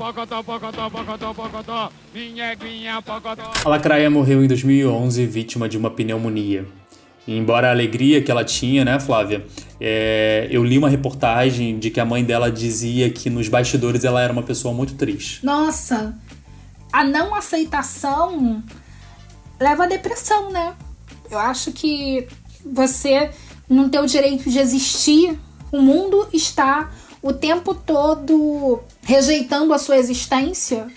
A 3.63 3.69
Lacraia 3.69 4.09
morreu 4.09 4.43
em 4.43 4.47
2011 4.47 5.25
vítima 5.25 5.69
de 5.69 5.77
uma 5.77 5.89
pneumonia. 5.89 6.65
Embora 7.27 7.67
a 7.67 7.71
alegria 7.71 8.21
que 8.21 8.31
ela 8.31 8.43
tinha, 8.43 8.85
né, 8.85 8.99
Flávia? 8.99 9.45
É, 9.79 10.47
eu 10.49 10.63
li 10.63 10.77
uma 10.77 10.89
reportagem 10.89 11.77
de 11.77 11.89
que 11.89 11.99
a 11.99 12.05
mãe 12.05 12.23
dela 12.23 12.49
dizia 12.49 13.09
que 13.09 13.29
nos 13.29 13.49
bastidores 13.49 14.05
ela 14.05 14.21
era 14.21 14.31
uma 14.31 14.43
pessoa 14.43 14.73
muito 14.73 14.95
triste. 14.95 15.45
Nossa, 15.45 16.17
a 16.91 17.03
não 17.03 17.35
aceitação 17.35 18.63
leva 19.59 19.83
à 19.83 19.87
depressão, 19.87 20.49
né? 20.51 20.73
Eu 21.29 21.37
acho 21.37 21.71
que 21.71 22.27
você 22.65 23.29
não 23.69 23.89
tem 23.89 23.99
o 23.99 24.05
direito 24.05 24.49
de 24.49 24.59
existir. 24.59 25.37
O 25.71 25.81
mundo 25.81 26.27
está 26.31 26.91
o 27.21 27.33
tempo 27.33 27.73
todo 27.73 28.79
rejeitando 29.03 29.73
a 29.73 29.77
sua 29.77 29.97
existência. 29.97 30.87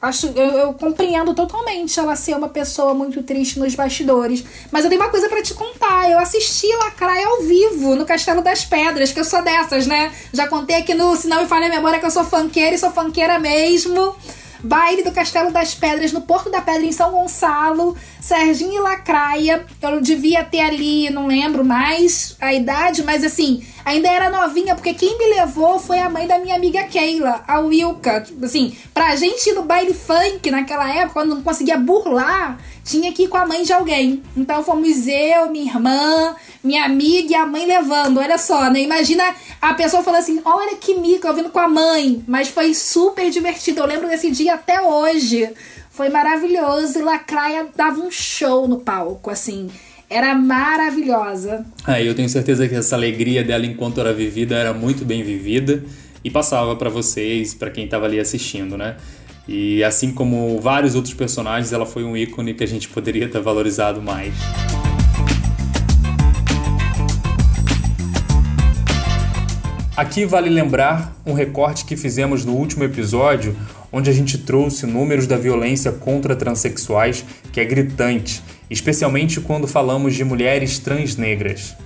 Acho, 0.00 0.26
eu, 0.28 0.50
eu, 0.58 0.74
compreendo 0.74 1.32
totalmente 1.32 1.98
ela 1.98 2.14
ser 2.16 2.36
uma 2.36 2.48
pessoa 2.48 2.92
muito 2.92 3.22
triste 3.22 3.58
nos 3.58 3.74
bastidores. 3.74 4.44
Mas 4.70 4.84
eu 4.84 4.90
tenho 4.90 5.00
uma 5.00 5.10
coisa 5.10 5.28
para 5.28 5.42
te 5.42 5.54
contar. 5.54 6.10
Eu 6.10 6.18
assisti 6.18 6.66
Lacraia 6.76 7.26
ao 7.26 7.42
vivo 7.42 7.94
no 7.94 8.04
Castelo 8.04 8.42
das 8.42 8.64
Pedras, 8.64 9.10
que 9.10 9.18
eu 9.18 9.24
sou 9.24 9.42
dessas, 9.42 9.86
né? 9.86 10.12
Já 10.32 10.46
contei 10.48 10.76
aqui 10.76 10.92
no 10.92 11.16
Se 11.16 11.26
Não 11.28 11.42
Me 11.42 11.48
Falha 11.48 11.66
a 11.66 11.70
Memória 11.70 11.98
que 11.98 12.04
eu 12.04 12.10
sou 12.10 12.24
fanqueira 12.24 12.74
e 12.74 12.78
sou 12.78 12.90
fanqueira 12.90 13.38
mesmo. 13.38 14.14
Baile 14.62 15.02
do 15.02 15.12
Castelo 15.12 15.50
das 15.52 15.74
Pedras 15.74 16.12
no 16.12 16.20
Porto 16.20 16.50
da 16.50 16.60
Pedra 16.60 16.84
em 16.84 16.92
São 16.92 17.12
Gonçalo, 17.12 17.96
Serginho 18.20 18.74
e 18.74 18.80
Lacraia. 18.80 19.64
Eu 19.80 20.00
devia 20.00 20.44
ter 20.44 20.60
ali, 20.60 21.08
não 21.08 21.26
lembro 21.26 21.64
mais 21.64 22.36
a 22.40 22.52
idade, 22.52 23.02
mas 23.02 23.24
assim, 23.24 23.64
ainda 23.86 24.08
era 24.08 24.28
novinha, 24.28 24.74
porque 24.74 24.92
quem 24.92 25.16
me 25.16 25.36
levou 25.36 25.78
foi 25.78 26.00
a 26.00 26.10
mãe 26.10 26.26
da 26.26 26.40
minha 26.40 26.56
amiga 26.56 26.82
Keila, 26.84 27.44
a 27.46 27.60
Wilka. 27.60 28.20
Tipo 28.20 28.44
assim, 28.44 28.76
pra 28.92 29.14
gente 29.14 29.48
ir 29.48 29.52
no 29.52 29.62
baile 29.62 29.94
funk 29.94 30.50
naquela 30.50 30.92
época, 30.92 31.20
quando 31.20 31.36
não 31.36 31.42
conseguia 31.42 31.78
burlar, 31.78 32.58
tinha 32.82 33.12
que 33.12 33.22
ir 33.22 33.28
com 33.28 33.36
a 33.36 33.46
mãe 33.46 33.62
de 33.62 33.72
alguém. 33.72 34.24
Então 34.36 34.64
fomos 34.64 35.06
eu, 35.06 35.48
minha 35.50 35.72
irmã, 35.72 36.34
minha 36.64 36.84
amiga 36.84 37.30
e 37.30 37.34
a 37.36 37.46
mãe 37.46 37.64
levando. 37.64 38.18
Olha 38.18 38.36
só, 38.36 38.68
né? 38.70 38.80
Imagina 38.80 39.22
a 39.62 39.72
pessoa 39.74 40.02
falando 40.02 40.20
assim: 40.20 40.40
olha 40.44 40.76
que 40.76 40.96
mico, 40.96 41.24
eu 41.24 41.34
vindo 41.34 41.50
com 41.50 41.60
a 41.60 41.68
mãe. 41.68 42.24
Mas 42.26 42.48
foi 42.48 42.74
super 42.74 43.30
divertido. 43.30 43.80
Eu 43.80 43.86
lembro 43.86 44.08
desse 44.08 44.32
dia 44.32 44.54
até 44.54 44.80
hoje. 44.82 45.48
Foi 45.90 46.08
maravilhoso. 46.08 46.98
E 46.98 47.02
Lacraia 47.02 47.68
dava 47.74 48.00
um 48.00 48.10
show 48.10 48.66
no 48.66 48.80
palco, 48.80 49.30
assim. 49.30 49.70
Era 50.08 50.36
maravilhosa. 50.36 51.66
É, 51.86 52.00
eu 52.06 52.14
tenho 52.14 52.28
certeza 52.28 52.68
que 52.68 52.74
essa 52.76 52.94
alegria 52.94 53.42
dela 53.42 53.66
enquanto 53.66 54.00
era 54.00 54.12
vivida 54.12 54.54
era 54.54 54.72
muito 54.72 55.04
bem 55.04 55.24
vivida 55.24 55.82
e 56.22 56.30
passava 56.30 56.76
para 56.76 56.88
vocês, 56.88 57.54
para 57.54 57.70
quem 57.70 57.86
estava 57.86 58.06
ali 58.06 58.20
assistindo, 58.20 58.76
né? 58.76 58.96
E 59.48 59.82
assim 59.82 60.12
como 60.12 60.60
vários 60.60 60.94
outros 60.94 61.12
personagens, 61.12 61.72
ela 61.72 61.84
foi 61.84 62.04
um 62.04 62.16
ícone 62.16 62.54
que 62.54 62.62
a 62.62 62.68
gente 62.68 62.88
poderia 62.88 63.28
ter 63.28 63.40
valorizado 63.40 64.00
mais. 64.00 64.32
Aqui 69.96 70.24
vale 70.24 70.50
lembrar 70.50 71.16
um 71.26 71.32
recorte 71.32 71.84
que 71.84 71.96
fizemos 71.96 72.44
no 72.44 72.52
último 72.52 72.84
episódio, 72.84 73.56
onde 73.90 74.08
a 74.08 74.12
gente 74.12 74.38
trouxe 74.38 74.86
números 74.86 75.26
da 75.26 75.36
violência 75.36 75.90
contra 75.90 76.36
transexuais, 76.36 77.24
que 77.50 77.58
é 77.58 77.64
gritante, 77.64 78.42
especialmente 78.70 79.40
quando 79.40 79.66
falamos 79.66 80.14
de 80.14 80.24
mulheres 80.24 80.78
transnegras. 80.78 81.76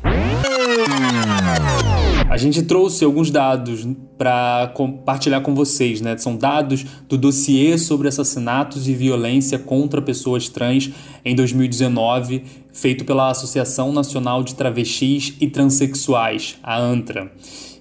A 2.31 2.37
gente 2.37 2.63
trouxe 2.63 3.05
alguns 3.05 3.29
dados 3.29 3.87
para 4.17 4.71
compartilhar 4.75 5.41
com 5.41 5.53
vocês, 5.53 6.01
né? 6.01 6.17
São 6.17 6.37
dados 6.37 6.87
do 7.09 7.19
dossiê 7.19 7.77
sobre 7.77 8.07
assassinatos 8.07 8.87
e 8.89 8.95
violência 8.95 9.59
contra 9.59 10.01
pessoas 10.01 10.49
trans 10.49 10.91
em 11.25 11.35
2019, 11.35 12.45
feito 12.73 13.05
pela 13.05 13.31
Associação 13.31 13.93
Nacional 13.93 14.45
de 14.45 14.55
Travestis 14.55 15.35
e 15.41 15.49
Transsexuais, 15.49 16.57
a 16.63 16.79
ANTRA. 16.79 17.33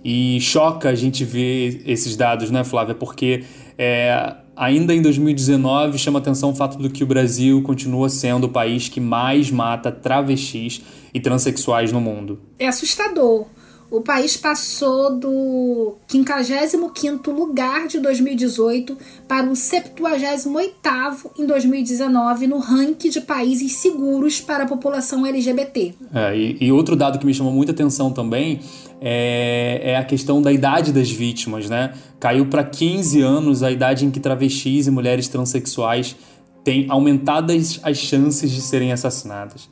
E 0.04 0.40
choca 0.42 0.90
a 0.90 0.96
gente 0.96 1.24
ver 1.24 1.84
esses 1.86 2.16
dados, 2.16 2.50
né, 2.50 2.64
Flávia? 2.64 2.96
Porque 2.96 3.44
é, 3.78 4.34
ainda 4.60 4.94
em 4.94 5.02
2019 5.02 5.98
chama 5.98 6.20
atenção 6.20 6.50
o 6.50 6.56
fato 6.56 6.78
do 6.78 6.90
que 6.90 7.02
o 7.02 7.08
Brasil 7.08 7.62
continua 7.62 8.10
sendo 8.10 8.44
o 8.44 8.50
país 8.50 8.90
que 8.90 9.00
mais 9.00 9.50
mata 9.50 9.90
travestis 9.90 10.82
e 11.14 11.20
transexuais 11.20 11.94
no 11.94 12.02
mundo. 12.02 12.42
É 12.60 12.68
assustador 12.68 13.48
o 13.92 14.02
país 14.02 14.38
passou 14.38 15.18
do 15.18 15.96
55º 16.08 17.34
lugar 17.34 17.88
de 17.88 18.00
2018 18.00 18.96
para 19.28 19.48
o 19.48 19.54
78º 19.54 21.32
em 21.38 21.46
2019 21.46 22.48
no 22.48 22.60
ranking 22.60 23.10
de 23.10 23.22
países 23.22 23.74
seguros 23.74 24.40
para 24.40 24.66
a 24.66 24.68
população 24.68 25.26
LGBT. 25.26 25.94
É, 26.14 26.38
e, 26.38 26.58
e, 26.62 26.72
outro 26.72 26.96
dado 26.96 27.18
que 27.18 27.26
me 27.26 27.34
chamou 27.34 27.52
muita 27.52 27.72
atenção 27.72 28.12
também 28.12 28.60
é, 29.02 29.82
é 29.84 29.98
a 29.98 30.04
questão 30.04 30.42
da 30.42 30.52
idade 30.52 30.92
das 30.92 31.10
vítimas, 31.10 31.70
né? 31.70 31.94
Caiu 32.20 32.46
para 32.46 32.64
15 32.64 33.22
anos 33.22 33.64
a 33.64 33.72
idade 33.72 34.06
em 34.06 34.12
que 34.12 34.20
travestis 34.20 34.88
e 34.88 34.92
mulheres 34.92 35.28
transexuais 35.28 36.16
têm 36.64 36.86
aumentadas 36.90 37.80
as 37.82 37.98
chances 37.98 38.52
de 38.52 38.62
serem 38.62 38.92
assassinadas. 38.92 39.70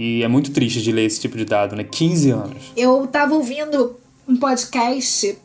E 0.00 0.22
é 0.22 0.28
muito 0.28 0.52
triste 0.52 0.80
de 0.80 0.92
ler 0.92 1.06
esse 1.06 1.18
tipo 1.18 1.36
de 1.36 1.44
dado, 1.44 1.74
né? 1.74 1.82
15 1.82 2.30
anos. 2.30 2.72
Eu 2.76 3.04
tava 3.08 3.34
ouvindo 3.34 3.96
um 4.28 4.36
podcast 4.36 5.36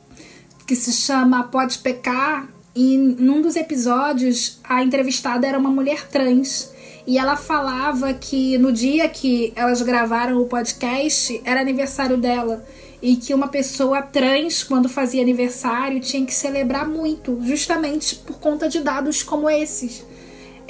que 0.67 0.75
se 0.75 0.91
chama 0.91 1.45
Pode 1.45 1.79
Pecar, 1.79 2.47
e 2.75 2.95
num 2.95 3.41
dos 3.41 3.55
episódios 3.55 4.59
a 4.63 4.83
entrevistada 4.83 5.47
era 5.47 5.57
uma 5.57 5.71
mulher 5.71 6.07
trans. 6.07 6.71
E 7.07 7.17
ela 7.17 7.35
falava 7.35 8.13
que 8.13 8.55
no 8.59 8.71
dia 8.71 9.09
que 9.09 9.51
elas 9.55 9.81
gravaram 9.81 10.39
o 10.39 10.45
podcast 10.45 11.41
era 11.43 11.59
aniversário 11.59 12.17
dela. 12.17 12.63
E 13.01 13.15
que 13.15 13.33
uma 13.33 13.47
pessoa 13.47 14.03
trans, 14.03 14.63
quando 14.63 14.87
fazia 14.87 15.23
aniversário, 15.23 15.99
tinha 15.99 16.23
que 16.23 16.33
celebrar 16.33 16.87
muito, 16.87 17.39
justamente 17.43 18.17
por 18.17 18.37
conta 18.37 18.69
de 18.69 18.81
dados 18.81 19.23
como 19.23 19.49
esses. 19.49 20.05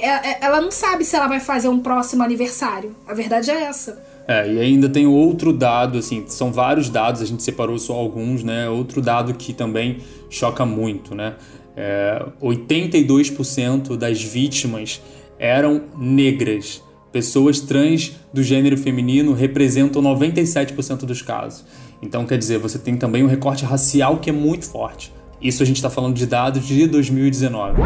É, 0.04 0.32
é, 0.32 0.38
ela 0.42 0.60
não 0.60 0.70
sabe 0.70 1.04
se 1.04 1.16
ela 1.16 1.26
vai 1.26 1.40
fazer 1.40 1.68
um 1.68 1.80
próximo 1.80 2.22
aniversário. 2.22 2.94
A 3.06 3.14
verdade 3.14 3.50
é 3.50 3.62
essa. 3.62 4.02
É, 4.28 4.50
e 4.50 4.58
ainda 4.58 4.88
tem 4.88 5.06
outro 5.06 5.52
dado, 5.52 5.98
assim, 5.98 6.24
são 6.26 6.52
vários 6.52 6.90
dados, 6.90 7.22
a 7.22 7.26
gente 7.26 7.42
separou 7.42 7.78
só 7.78 7.94
alguns, 7.94 8.44
né? 8.44 8.68
Outro 8.68 9.00
dado 9.00 9.32
que 9.34 9.52
também 9.54 9.98
choca 10.28 10.66
muito, 10.66 11.14
né? 11.14 11.36
É, 11.74 12.22
82% 12.42 13.96
das 13.96 14.22
vítimas 14.22 15.00
eram 15.38 15.82
negras. 15.96 16.82
Pessoas 17.10 17.60
trans 17.60 18.12
do 18.32 18.42
gênero 18.42 18.76
feminino 18.76 19.32
representam 19.32 20.02
97% 20.02 21.06
dos 21.06 21.22
casos. 21.22 21.64
Então, 22.02 22.26
quer 22.26 22.36
dizer, 22.36 22.58
você 22.58 22.78
tem 22.78 22.96
também 22.96 23.24
um 23.24 23.28
recorte 23.28 23.64
racial 23.64 24.18
que 24.18 24.28
é 24.28 24.32
muito 24.32 24.66
forte. 24.66 25.12
Isso 25.44 25.62
a 25.62 25.66
gente 25.66 25.76
está 25.76 25.90
falando 25.90 26.14
de 26.14 26.24
dados 26.24 26.64
de 26.64 26.86
2019. 26.86 27.82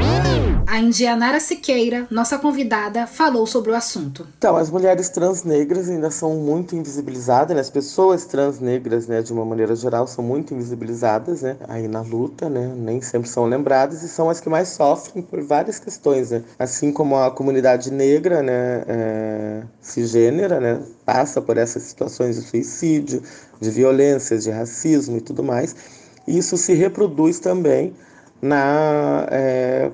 A 0.65 0.79
Indianara 0.79 1.41
Siqueira, 1.41 2.07
nossa 2.09 2.39
convidada, 2.39 3.05
falou 3.05 3.49
sobre 3.49 3.73
o 3.73 3.75
assunto. 3.75 4.29
Então, 4.39 4.57
as 4.57 4.71
mulheres 4.71 5.09
trans 5.09 5.43
negras 5.43 5.89
ainda 5.89 6.09
são 6.09 6.37
muito 6.37 6.77
invisibilizadas, 6.77 7.57
né? 7.57 7.61
as 7.61 7.69
pessoas 7.69 8.27
trans 8.27 8.61
negras, 8.61 9.09
né, 9.09 9.23
de 9.23 9.33
uma 9.33 9.45
maneira 9.45 9.75
geral, 9.75 10.07
são 10.07 10.23
muito 10.23 10.55
invisibilizadas 10.55 11.43
né, 11.43 11.57
aí 11.69 11.89
na 11.89 12.01
luta, 12.01 12.49
né? 12.49 12.73
nem 12.77 13.01
sempre 13.01 13.29
são 13.29 13.45
lembradas 13.47 14.05
e 14.05 14.09
são 14.09 14.31
as 14.31 14.39
que 14.41 14.49
mais 14.49 14.69
sofrem 14.69 15.21
por 15.21 15.43
várias 15.43 15.81
questões. 15.81 16.31
Né? 16.31 16.45
Assim 16.61 16.93
como 16.93 17.17
a 17.17 17.29
comunidade 17.29 17.91
negra, 17.91 18.41
né, 18.41 18.85
é, 18.87 19.63
cisgênera, 19.81 20.61
né, 20.61 20.81
passa 21.05 21.43
por 21.43 21.57
essas 21.57 21.83
situações 21.83 22.37
de 22.37 22.43
suicídio, 22.43 23.21
de 23.61 23.69
violência, 23.69 24.39
de 24.39 24.49
racismo 24.49 25.17
e 25.17 25.21
tudo 25.21 25.43
mais 25.43 25.98
isso 26.29 26.57
se 26.57 26.75
reproduz 26.75 27.39
também 27.39 27.95
na 28.41 29.27
é, 29.31 29.91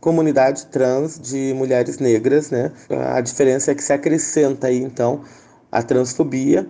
comunidade 0.00 0.66
trans 0.66 1.18
de 1.18 1.52
mulheres 1.54 1.98
negras, 1.98 2.50
né? 2.50 2.72
A 3.12 3.20
diferença 3.20 3.72
é 3.72 3.74
que 3.74 3.82
se 3.82 3.92
acrescenta 3.92 4.68
aí 4.68 4.78
então 4.78 5.22
a 5.70 5.82
transfobia 5.82 6.68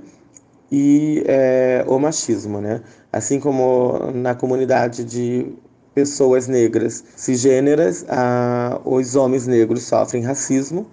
e 0.70 1.22
é, 1.26 1.84
o 1.86 1.98
machismo, 1.98 2.60
né? 2.60 2.82
Assim 3.12 3.40
como 3.40 4.10
na 4.14 4.34
comunidade 4.34 5.04
de 5.04 5.52
pessoas 5.94 6.46
negras 6.46 7.02
cisgêneras, 7.16 8.04
a, 8.08 8.80
os 8.84 9.16
homens 9.16 9.46
negros 9.46 9.82
sofrem 9.82 10.22
racismo, 10.22 10.86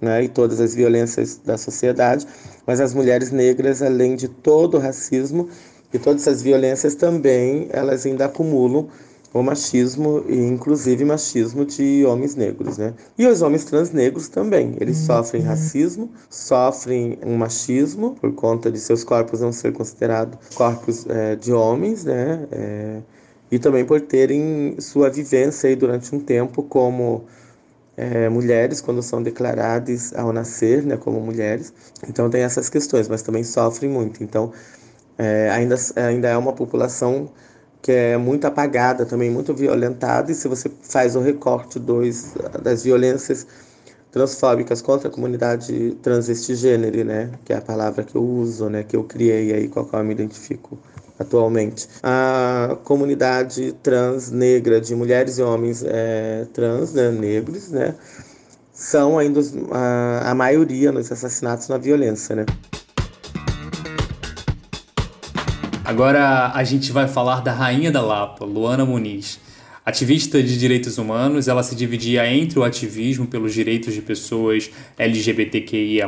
né? 0.00 0.24
E 0.24 0.28
todas 0.28 0.60
as 0.60 0.74
violências 0.74 1.40
da 1.44 1.56
sociedade, 1.56 2.26
mas 2.66 2.80
as 2.80 2.92
mulheres 2.92 3.30
negras, 3.30 3.82
além 3.82 4.16
de 4.16 4.28
todo 4.28 4.76
o 4.76 4.80
racismo 4.80 5.48
e 5.92 5.98
todas 5.98 6.22
essas 6.22 6.42
violências 6.42 6.94
também, 6.94 7.68
elas 7.70 8.04
ainda 8.04 8.26
acumulam 8.26 8.88
o 9.32 9.42
machismo 9.42 10.24
e 10.26 10.36
inclusive 10.36 11.04
machismo 11.04 11.64
de 11.64 12.04
homens 12.06 12.34
negros, 12.34 12.78
né? 12.78 12.94
E 13.16 13.26
os 13.26 13.42
homens 13.42 13.64
trans 13.64 13.90
negros 13.90 14.28
também, 14.28 14.74
eles 14.80 14.98
uhum. 15.00 15.06
sofrem 15.06 15.42
racismo, 15.42 16.10
sofrem 16.30 17.18
um 17.24 17.36
machismo 17.36 18.16
por 18.20 18.32
conta 18.32 18.70
de 18.70 18.78
seus 18.78 19.04
corpos 19.04 19.40
não 19.40 19.52
ser 19.52 19.72
considerados 19.72 20.38
corpos 20.54 21.06
é, 21.08 21.36
de 21.36 21.52
homens, 21.52 22.04
né? 22.04 22.46
É, 22.50 23.00
e 23.50 23.58
também 23.58 23.84
por 23.84 24.00
terem 24.00 24.76
sua 24.78 25.08
vivência 25.08 25.68
aí 25.68 25.76
durante 25.76 26.14
um 26.14 26.20
tempo 26.20 26.62
como 26.62 27.24
é, 27.96 28.28
mulheres 28.28 28.80
quando 28.80 29.02
são 29.02 29.22
declaradas 29.22 30.14
ao 30.14 30.32
nascer, 30.32 30.84
né, 30.84 30.96
como 30.96 31.20
mulheres. 31.20 31.72
Então 32.08 32.30
tem 32.30 32.42
essas 32.42 32.68
questões, 32.68 33.08
mas 33.08 33.22
também 33.22 33.42
sofrem 33.42 33.90
muito. 33.90 34.22
Então 34.22 34.52
é, 35.18 35.50
ainda 35.50 35.76
ainda 35.96 36.28
é 36.28 36.36
uma 36.36 36.52
população 36.52 37.28
que 37.82 37.92
é 37.92 38.16
muito 38.16 38.44
apagada, 38.46 39.04
também 39.04 39.30
muito 39.30 39.54
violentada, 39.54 40.32
e 40.32 40.34
se 40.34 40.48
você 40.48 40.70
faz 40.82 41.16
o 41.16 41.20
recorte 41.20 41.78
dos, 41.78 42.34
das 42.62 42.84
violências 42.84 43.46
transfóbicas 44.10 44.82
contra 44.82 45.08
a 45.08 45.10
comunidade 45.10 45.96
transvestigênero, 46.02 47.04
né, 47.04 47.30
que 47.44 47.52
é 47.52 47.56
a 47.56 47.60
palavra 47.60 48.02
que 48.02 48.16
eu 48.16 48.22
uso, 48.22 48.68
né, 48.68 48.82
que 48.82 48.96
eu 48.96 49.04
criei 49.04 49.52
aí, 49.52 49.68
com 49.68 49.80
a 49.80 49.84
qual 49.84 50.02
eu 50.02 50.06
me 50.06 50.12
identifico 50.12 50.78
atualmente. 51.18 51.88
A 52.02 52.76
comunidade 52.84 53.72
trans 53.82 54.30
negra 54.30 54.80
de 54.80 54.94
mulheres 54.94 55.38
e 55.38 55.42
homens 55.42 55.84
é, 55.86 56.46
trans, 56.52 56.94
né, 56.94 57.10
negros, 57.10 57.68
né, 57.70 57.94
são 58.72 59.18
ainda 59.18 59.40
a, 59.72 60.30
a 60.30 60.34
maioria 60.34 60.90
nos 60.90 61.10
assassinatos 61.12 61.68
na 61.68 61.76
violência, 61.78 62.34
né. 62.34 62.46
Agora 65.88 66.52
a 66.54 66.62
gente 66.64 66.92
vai 66.92 67.08
falar 67.08 67.40
da 67.40 67.50
rainha 67.50 67.90
da 67.90 68.02
Lapa, 68.02 68.44
Luana 68.44 68.84
Muniz. 68.84 69.40
Ativista 69.86 70.42
de 70.42 70.58
direitos 70.58 70.98
humanos, 70.98 71.48
ela 71.48 71.62
se 71.62 71.74
dividia 71.74 72.30
entre 72.30 72.58
o 72.58 72.62
ativismo 72.62 73.26
pelos 73.26 73.54
direitos 73.54 73.94
de 73.94 74.02
pessoas 74.02 74.70
LGBTQIA+, 74.98 76.06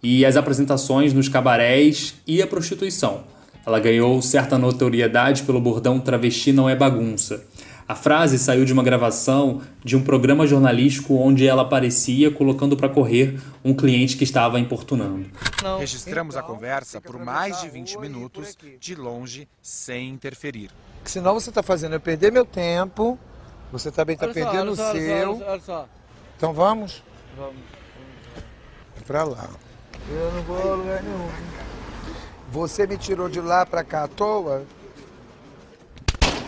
e 0.00 0.24
as 0.24 0.36
apresentações 0.36 1.12
nos 1.12 1.28
cabarés 1.28 2.14
e 2.24 2.40
a 2.40 2.46
prostituição. 2.46 3.24
Ela 3.66 3.80
ganhou 3.80 4.22
certa 4.22 4.56
notoriedade 4.56 5.42
pelo 5.42 5.60
bordão 5.60 5.98
travesti 5.98 6.52
não 6.52 6.70
é 6.70 6.76
bagunça. 6.76 7.44
A 7.86 7.94
frase 7.94 8.38
saiu 8.38 8.64
de 8.64 8.72
uma 8.72 8.82
gravação 8.82 9.60
de 9.84 9.94
um 9.94 10.02
programa 10.02 10.46
jornalístico 10.46 11.14
onde 11.16 11.46
ela 11.46 11.62
aparecia 11.62 12.30
colocando 12.30 12.76
para 12.76 12.88
correr 12.88 13.38
um 13.62 13.74
cliente 13.74 14.16
que 14.16 14.24
estava 14.24 14.58
importunando. 14.58 15.26
Não. 15.62 15.78
Registramos 15.78 16.34
então, 16.34 16.46
a 16.46 16.50
conversa 16.50 16.98
por 17.00 17.22
mais 17.22 17.60
de 17.60 17.68
20 17.68 17.98
minutos, 17.98 18.56
de 18.80 18.94
longe, 18.94 19.46
sem 19.60 20.08
interferir. 20.08 20.70
Senão 21.04 21.34
você 21.34 21.50
está 21.50 21.62
fazendo 21.62 21.94
eu 21.94 22.00
perder 22.00 22.32
meu 22.32 22.46
tempo, 22.46 23.18
você 23.70 23.90
também 23.90 24.14
está 24.14 24.28
perdendo 24.28 24.72
o 24.72 24.76
seu. 24.76 25.30
Olha 25.32 25.38
só, 25.38 25.50
olha 25.50 25.60
só. 25.60 25.88
Então 26.38 26.52
vamos? 26.54 27.02
Vamos. 27.36 27.60
Para 29.06 29.24
lá. 29.24 29.50
Eu 30.08 30.32
não 30.32 30.42
vou 30.42 30.72
a 30.72 30.74
lugar 30.76 31.02
nenhum. 31.02 31.28
Você 32.50 32.86
me 32.86 32.96
tirou 32.96 33.28
de 33.28 33.40
lá 33.40 33.66
para 33.66 33.84
cá 33.84 34.04
à 34.04 34.08
toa? 34.08 34.64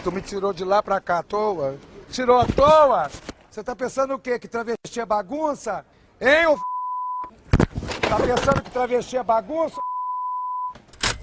Tu 0.07 0.13
me 0.13 0.23
tirou 0.23 0.53
de 0.53 0.65
lá 0.65 0.81
pra 0.81 1.01
cá 1.01 1.19
à 1.19 1.23
toa? 1.25 1.77
Tirou 2.13 2.39
à 2.39 2.47
toa? 2.47 3.11
Você 3.51 3.61
tá 3.65 3.75
pensando 3.75 4.15
o 4.15 4.19
quê? 4.21 4.39
Que 4.39 4.47
travesti 4.47 5.01
é 5.01 5.05
bagunça? 5.05 5.85
Hein, 6.21 6.47
ô 6.47 6.57
Tá 8.09 8.17
pensando 8.17 8.63
que 8.63 8.71
travesti 8.71 9.17
é 9.17 9.25
bagunça? 9.25 9.75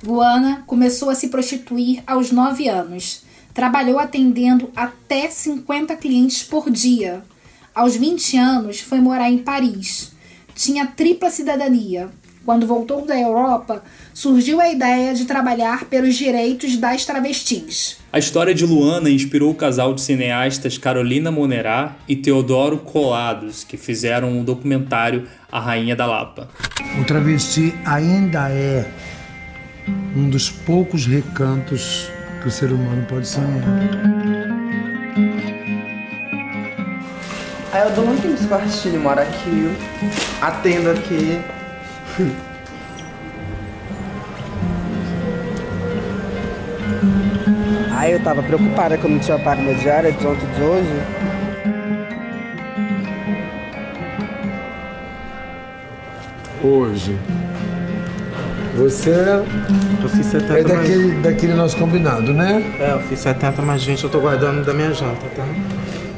Luana 0.03 0.65
começou 0.67 1.09
a 1.09 1.15
se 1.15 1.29
prostituir 1.29 2.03
aos 2.05 2.29
9 2.29 2.67
anos. 2.67 3.23
Trabalhou 3.53 3.97
atendendo 3.97 4.69
até 4.75 5.29
50 5.29 5.95
clientes 5.95 6.43
por 6.43 6.69
dia. 6.69 7.23
Aos 7.73 7.95
20 7.95 8.37
anos, 8.37 8.81
foi 8.81 8.99
morar 8.99 9.31
em 9.31 9.37
Paris. 9.37 10.11
Tinha 10.53 10.87
tripla 10.87 11.29
cidadania, 11.29 12.11
quando 12.45 12.67
voltou 12.67 13.05
da 13.05 13.17
Europa, 13.17 13.81
surgiu 14.13 14.59
a 14.59 14.69
ideia 14.69 15.13
de 15.13 15.25
trabalhar 15.25 15.85
pelos 15.85 16.15
direitos 16.15 16.77
das 16.77 17.05
travestis. 17.05 17.97
A 18.11 18.19
história 18.19 18.53
de 18.53 18.65
Luana 18.65 19.09
inspirou 19.09 19.51
o 19.51 19.55
casal 19.55 19.93
de 19.93 20.01
cineastas 20.01 20.77
Carolina 20.77 21.31
Monerá 21.31 21.95
e 22.07 22.15
Teodoro 22.15 22.77
Colados, 22.77 23.63
que 23.63 23.77
fizeram 23.77 24.39
o 24.39 24.43
documentário 24.43 25.27
A 25.51 25.59
Rainha 25.59 25.95
da 25.95 26.05
Lapa. 26.05 26.49
O 27.01 27.05
travesti 27.05 27.73
ainda 27.85 28.49
é 28.49 28.85
um 30.15 30.29
dos 30.29 30.49
poucos 30.49 31.05
recantos 31.05 32.07
que 32.41 32.47
o 32.47 32.51
ser 32.51 32.71
humano 32.71 33.05
pode 33.09 33.27
sonhar. 33.27 33.63
Ah, 37.71 37.79
eu 37.79 37.95
dou 37.95 38.05
muito 38.05 38.27
nos 38.27 38.45
quartinhos, 38.45 39.01
moro 39.01 39.19
aqui, 39.19 39.75
atendo 40.39 40.91
aqui, 40.91 41.41
Aí 48.03 48.11
eu 48.11 48.19
tava 48.19 48.43
preocupada 48.43 48.97
que 48.97 49.05
eu 49.05 49.09
não 49.09 49.19
tinha 49.19 49.39
pago 49.39 49.61
minha 49.61 49.75
diária 49.75 50.11
de 50.11 50.27
ontem 50.27 50.45
de 50.55 50.61
hoje. 50.61 51.01
Hoje. 56.61 57.17
Você 58.75 59.09
eu 60.03 60.09
fiz 60.09 60.25
70, 60.25 60.59
é 60.59 60.63
daquele, 60.63 61.13
mas... 61.13 61.23
daquele 61.23 61.53
nosso 61.53 61.77
combinado, 61.77 62.33
né? 62.33 62.75
É, 62.79 62.91
eu 62.91 62.99
fiz 63.01 63.19
70, 63.19 63.61
mas 63.61 63.81
gente, 63.81 64.03
eu 64.03 64.09
tô 64.09 64.19
guardando 64.19 64.65
da 64.65 64.73
minha 64.73 64.93
janta, 64.93 65.25
tá? 65.35 65.45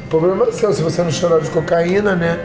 O 0.06 0.08
problema 0.08 0.46
é 0.46 0.52
seu, 0.52 0.72
se 0.72 0.82
você 0.82 1.02
não 1.02 1.10
chorar 1.12 1.40
de 1.40 1.50
cocaína, 1.50 2.16
né? 2.16 2.40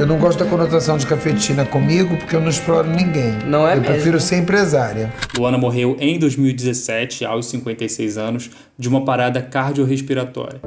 Eu 0.00 0.06
não 0.06 0.16
gosto 0.16 0.42
da 0.42 0.48
conotação 0.48 0.96
de 0.96 1.04
cafetina 1.06 1.66
comigo 1.66 2.16
porque 2.16 2.34
eu 2.34 2.40
não 2.40 2.48
exploro 2.48 2.88
ninguém. 2.88 3.32
Não 3.46 3.68
é 3.68 3.72
Eu 3.72 3.82
mesmo. 3.82 3.92
prefiro 3.92 4.18
ser 4.18 4.38
empresária. 4.38 5.12
Luana 5.36 5.58
morreu 5.58 5.94
em 6.00 6.18
2017, 6.18 7.22
aos 7.26 7.44
56 7.50 8.16
anos, 8.16 8.50
de 8.78 8.88
uma 8.88 9.04
parada 9.04 9.42
cardiorrespiratória. 9.42 10.58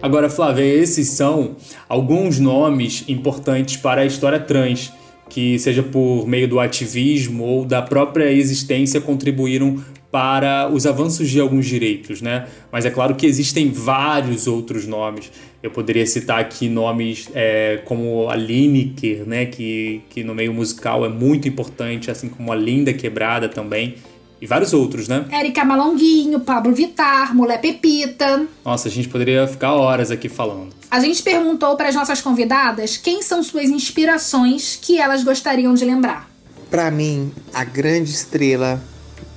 Agora, 0.00 0.30
Flávia, 0.30 0.62
esses 0.62 1.08
são 1.08 1.56
alguns 1.88 2.38
nomes 2.38 3.02
importantes 3.08 3.76
para 3.76 4.02
a 4.02 4.06
história 4.06 4.38
trans, 4.38 4.92
que, 5.30 5.58
seja 5.58 5.82
por 5.82 6.26
meio 6.26 6.46
do 6.46 6.60
ativismo 6.60 7.44
ou 7.44 7.64
da 7.64 7.80
própria 7.80 8.30
existência, 8.30 9.00
contribuíram 9.00 9.82
para 10.10 10.68
os 10.68 10.86
avanços 10.86 11.30
de 11.30 11.40
alguns 11.40 11.66
direitos, 11.66 12.20
né? 12.20 12.48
Mas 12.70 12.84
é 12.84 12.90
claro 12.90 13.14
que 13.14 13.24
existem 13.24 13.70
vários 13.70 14.48
outros 14.48 14.86
nomes. 14.86 15.30
Eu 15.62 15.70
poderia 15.70 16.04
citar 16.04 16.40
aqui 16.40 16.68
nomes 16.68 17.28
é, 17.32 17.80
como 17.84 18.28
a 18.28 18.34
Lineker, 18.34 19.24
né? 19.24 19.46
Que, 19.46 20.02
que 20.10 20.24
no 20.24 20.34
meio 20.34 20.52
musical 20.52 21.06
é 21.06 21.08
muito 21.08 21.46
importante, 21.46 22.10
assim 22.10 22.28
como 22.28 22.52
a 22.52 22.56
Linda 22.56 22.92
Quebrada 22.92 23.48
também. 23.48 23.94
E 24.40 24.46
vários 24.46 24.72
outros, 24.72 25.06
né? 25.06 25.26
Érica 25.30 25.64
Malonguinho, 25.64 26.40
Pablo 26.40 26.74
Vittar, 26.74 27.34
Mulher 27.34 27.60
Pepita. 27.60 28.46
Nossa, 28.64 28.88
a 28.88 28.90
gente 28.90 29.08
poderia 29.08 29.46
ficar 29.46 29.74
horas 29.74 30.10
aqui 30.10 30.28
falando. 30.28 30.70
A 30.90 30.98
gente 30.98 31.22
perguntou 31.22 31.76
para 31.76 31.88
as 31.88 31.94
nossas 31.94 32.22
convidadas 32.22 32.96
quem 32.96 33.22
são 33.22 33.42
suas 33.42 33.68
inspirações 33.68 34.78
que 34.80 34.98
elas 34.98 35.22
gostariam 35.22 35.74
de 35.74 35.84
lembrar. 35.84 36.30
Para 36.70 36.90
mim, 36.90 37.30
a 37.52 37.64
grande 37.64 38.10
estrela 38.10 38.80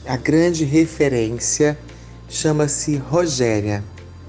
a 0.06 0.18
grande 0.18 0.66
referência 0.66 1.78
chama-se 2.28 2.98
Rogéria. 2.98 3.82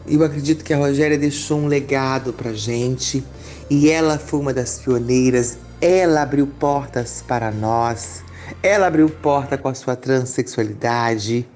Eu 0.06 0.22
acredito 0.22 0.64
que 0.64 0.72
a 0.72 0.76
Rogéria 0.76 1.18
deixou 1.18 1.58
um 1.58 1.66
legado 1.66 2.32
pra 2.32 2.52
gente 2.52 3.24
e 3.68 3.90
ela 3.90 4.16
foi 4.16 4.38
uma 4.38 4.54
das 4.54 4.78
pioneiras. 4.78 5.58
Ela 5.80 6.22
abriu 6.22 6.46
portas 6.46 7.24
para 7.26 7.50
nós. 7.50 8.22
Ela 8.62 8.86
abriu 8.86 9.08
porta 9.08 9.56
com 9.56 9.68
a 9.68 9.74
sua 9.74 9.96
transexualidade. 9.96 11.46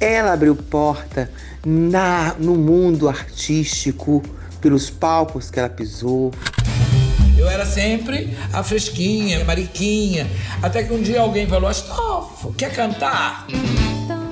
Ela 0.00 0.32
abriu 0.32 0.56
porta 0.56 1.30
na, 1.64 2.34
no 2.38 2.54
mundo 2.54 3.08
artístico 3.08 4.22
pelos 4.60 4.90
palcos 4.90 5.50
que 5.50 5.58
ela 5.58 5.68
pisou. 5.68 6.32
Eu 7.36 7.48
era 7.48 7.64
sempre 7.64 8.36
a 8.52 8.62
fresquinha, 8.62 9.40
a 9.40 9.44
mariquinha. 9.44 10.26
Até 10.62 10.82
que 10.82 10.92
um 10.92 11.00
dia 11.00 11.20
alguém 11.20 11.46
falou: 11.46 11.68
Astolfo, 11.70 12.52
quer 12.52 12.72
cantar? 12.72 13.46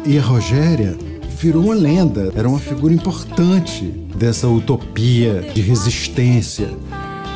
E 0.05 0.19
a 0.19 0.23
Rogéria 0.23 0.97
virou 1.39 1.65
uma 1.65 1.75
lenda, 1.75 2.33
era 2.35 2.49
uma 2.49 2.59
figura 2.59 2.93
importante 2.93 3.85
dessa 4.17 4.49
utopia 4.49 5.41
de 5.55 5.61
resistência. 5.61 6.69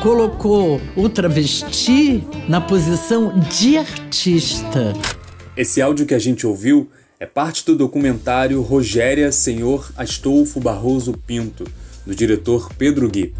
Colocou 0.03 0.81
o 0.97 1.07
travesti 1.07 2.27
na 2.49 2.59
posição 2.59 3.39
de 3.39 3.77
artista. 3.77 4.91
Esse 5.55 5.81
áudio 5.81 6.05
que 6.05 6.13
a 6.13 6.19
gente 6.19 6.45
ouviu 6.45 6.91
é 7.17 7.25
parte 7.25 7.65
do 7.65 7.73
documentário 7.73 8.61
Rogéria 8.61 9.31
Senhor 9.31 9.89
Astolfo 9.95 10.59
Barroso 10.59 11.13
Pinto, 11.13 11.63
do 12.05 12.13
diretor 12.13 12.67
Pedro 12.77 13.09
Gui. 13.09 13.33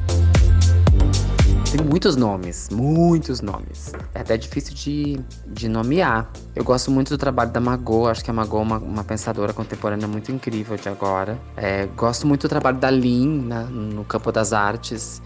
Tem 1.70 1.86
muitos 1.86 2.16
nomes, 2.16 2.70
muitos 2.72 3.42
nomes. 3.42 3.92
É 4.16 4.22
até 4.22 4.38
difícil 4.38 4.74
de, 4.74 5.20
de 5.46 5.68
nomear. 5.68 6.32
Eu 6.56 6.64
gosto 6.64 6.90
muito 6.90 7.10
do 7.10 7.18
trabalho 7.18 7.52
da 7.52 7.60
Margot, 7.60 8.08
acho 8.08 8.24
que 8.24 8.32
a 8.32 8.34
Margot 8.34 8.60
é 8.60 8.62
uma, 8.62 8.78
uma 8.78 9.04
pensadora 9.04 9.52
contemporânea 9.52 10.08
muito 10.08 10.32
incrível 10.32 10.78
de 10.78 10.88
agora. 10.88 11.38
É, 11.58 11.88
gosto 11.88 12.26
muito 12.26 12.44
do 12.44 12.50
trabalho 12.50 12.78
da 12.78 12.90
Lin 12.90 13.48
na, 13.48 13.64
no 13.64 14.06
campo 14.06 14.32
das 14.32 14.54
artes 14.54 15.22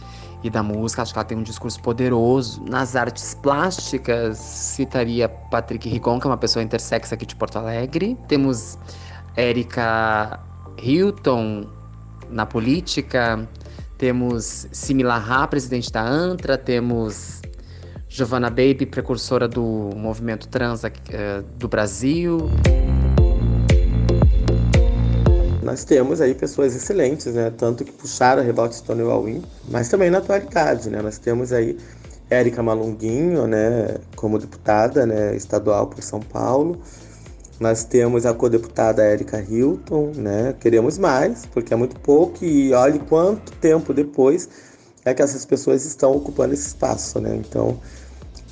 e 0.47 0.49
da 0.49 0.63
música, 0.63 1.01
acho 1.01 1.13
que 1.13 1.19
ela 1.19 1.25
tem 1.25 1.37
um 1.37 1.43
discurso 1.43 1.81
poderoso. 1.81 2.63
Nas 2.63 2.95
artes 2.95 3.33
plásticas, 3.35 4.37
citaria 4.37 5.29
Patrick 5.29 5.87
Rigon, 5.87 6.19
que 6.19 6.27
é 6.27 6.29
uma 6.29 6.37
pessoa 6.37 6.63
intersex 6.63 7.13
aqui 7.13 7.25
de 7.25 7.35
Porto 7.35 7.57
Alegre. 7.57 8.17
Temos 8.27 8.77
Erika 9.35 10.39
Hilton 10.81 11.67
na 12.29 12.45
política, 12.45 13.47
temos 13.97 14.67
Simila 14.71 15.47
presidente 15.47 15.91
da 15.91 16.01
ANTRA, 16.01 16.57
temos 16.57 17.41
Giovanna 18.09 18.49
Baby, 18.49 18.85
precursora 18.85 19.47
do 19.47 19.89
movimento 19.95 20.47
trans 20.47 20.83
uh, 20.83 20.89
do 21.57 21.67
Brasil. 21.67 22.49
Nós 25.67 25.83
temos 25.83 26.21
aí 26.21 26.33
pessoas 26.33 26.73
excelentes, 26.73 27.25
né? 27.25 27.51
Tanto 27.57 27.83
que 27.83 27.91
puxaram 27.91 28.41
a 28.41 28.45
rebote 28.45 28.75
Stonewall 28.75 29.25
Win, 29.25 29.43
mas 29.67 29.89
também 29.89 30.09
na 30.09 30.19
atualidade, 30.19 30.89
né? 30.89 31.01
Nós 31.01 31.17
temos 31.17 31.51
aí 31.51 31.77
Érica 32.29 32.63
Malunguinho, 32.63 33.45
né? 33.47 33.97
Como 34.15 34.39
deputada 34.39 35.05
né? 35.05 35.35
estadual 35.35 35.87
por 35.87 36.01
São 36.01 36.21
Paulo. 36.21 36.79
Nós 37.59 37.83
temos 37.83 38.25
a 38.25 38.33
co-deputada 38.33 39.03
Érica 39.03 39.41
Hilton, 39.41 40.13
né? 40.15 40.55
Queremos 40.57 40.97
mais, 40.97 41.45
porque 41.47 41.73
é 41.73 41.75
muito 41.75 41.99
pouco 41.99 42.45
e 42.45 42.71
olhe 42.71 42.99
quanto 42.99 43.51
tempo 43.57 43.93
depois 43.93 44.47
é 45.03 45.13
que 45.13 45.21
essas 45.21 45.43
pessoas 45.43 45.83
estão 45.83 46.13
ocupando 46.13 46.53
esse 46.53 46.67
espaço, 46.67 47.19
né? 47.19 47.35
Então, 47.35 47.77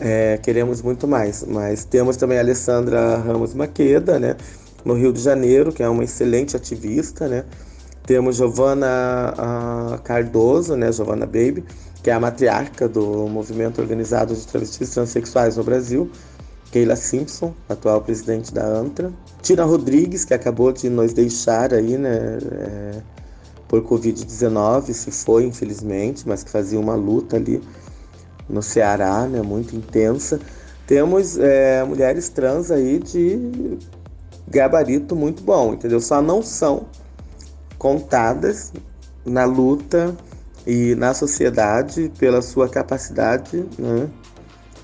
é, 0.01 0.37
queremos 0.43 0.81
muito 0.81 1.07
mais. 1.07 1.45
Mas 1.47 1.85
temos 1.85 2.17
também 2.17 2.37
a 2.37 2.41
Alessandra 2.41 3.15
Ramos 3.19 3.53
Maqueda, 3.53 4.19
né? 4.19 4.35
No 4.85 4.93
Rio 4.93 5.11
de 5.11 5.19
Janeiro, 5.19 5.73
que 5.73 5.83
é 5.83 5.89
uma 5.89 6.03
excelente 6.03 6.55
ativista, 6.55 7.27
né? 7.27 7.43
Temos 8.05 8.35
Giovana 8.35 9.99
Cardoso, 10.03 10.75
né? 10.75 10.91
Giovana 10.91 11.25
Baby, 11.25 11.65
que 12.03 12.11
é 12.11 12.13
a 12.13 12.19
matriarca 12.19 12.87
do 12.87 13.27
movimento 13.27 13.81
organizado 13.81 14.35
de 14.35 14.45
travestis 14.45 14.91
transexuais 14.91 15.57
no 15.57 15.63
Brasil. 15.63 16.09
Keila 16.71 16.95
Simpson, 16.95 17.53
atual 17.69 18.01
presidente 18.01 18.53
da 18.53 18.65
ANTRA. 18.65 19.11
Tina 19.41 19.63
Rodrigues, 19.63 20.25
que 20.25 20.33
acabou 20.33 20.71
de 20.71 20.89
nos 20.89 21.13
deixar 21.13 21.73
aí, 21.73 21.97
né, 21.97 22.37
é, 22.51 23.01
por 23.67 23.81
Covid-19, 23.81 24.91
se 24.91 25.09
foi, 25.09 25.45
infelizmente, 25.45 26.27
mas 26.27 26.43
que 26.43 26.49
fazia 26.49 26.79
uma 26.79 26.95
luta 26.95 27.37
ali 27.37 27.61
no 28.49 28.61
Ceará, 28.61 29.25
né, 29.25 29.41
muito 29.41 29.75
intensa. 29.75 30.39
Temos 30.85 31.37
é, 31.37 31.83
mulheres 31.83 32.29
trans 32.29 32.69
aí 32.69 32.99
de 32.99 33.77
gabarito 34.47 35.15
muito 35.15 35.43
bom, 35.43 35.73
entendeu? 35.73 35.99
Só 35.99 36.21
não 36.21 36.41
são 36.41 36.85
contadas 37.77 38.71
na 39.25 39.45
luta 39.45 40.15
e 40.65 40.95
na 40.95 41.13
sociedade 41.13 42.11
pela 42.17 42.41
sua 42.41 42.67
capacidade, 42.67 43.65
né, 43.77 44.09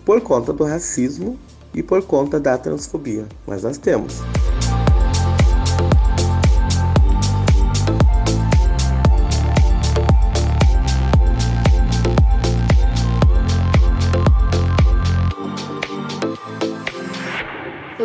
por 0.06 0.22
conta 0.22 0.52
do 0.52 0.64
racismo 0.64 1.38
e 1.74 1.82
por 1.82 2.04
conta 2.04 2.40
da 2.40 2.58
transfobia. 2.58 3.26
Mas 3.46 3.64
nós 3.64 3.78
temos. 3.78 4.22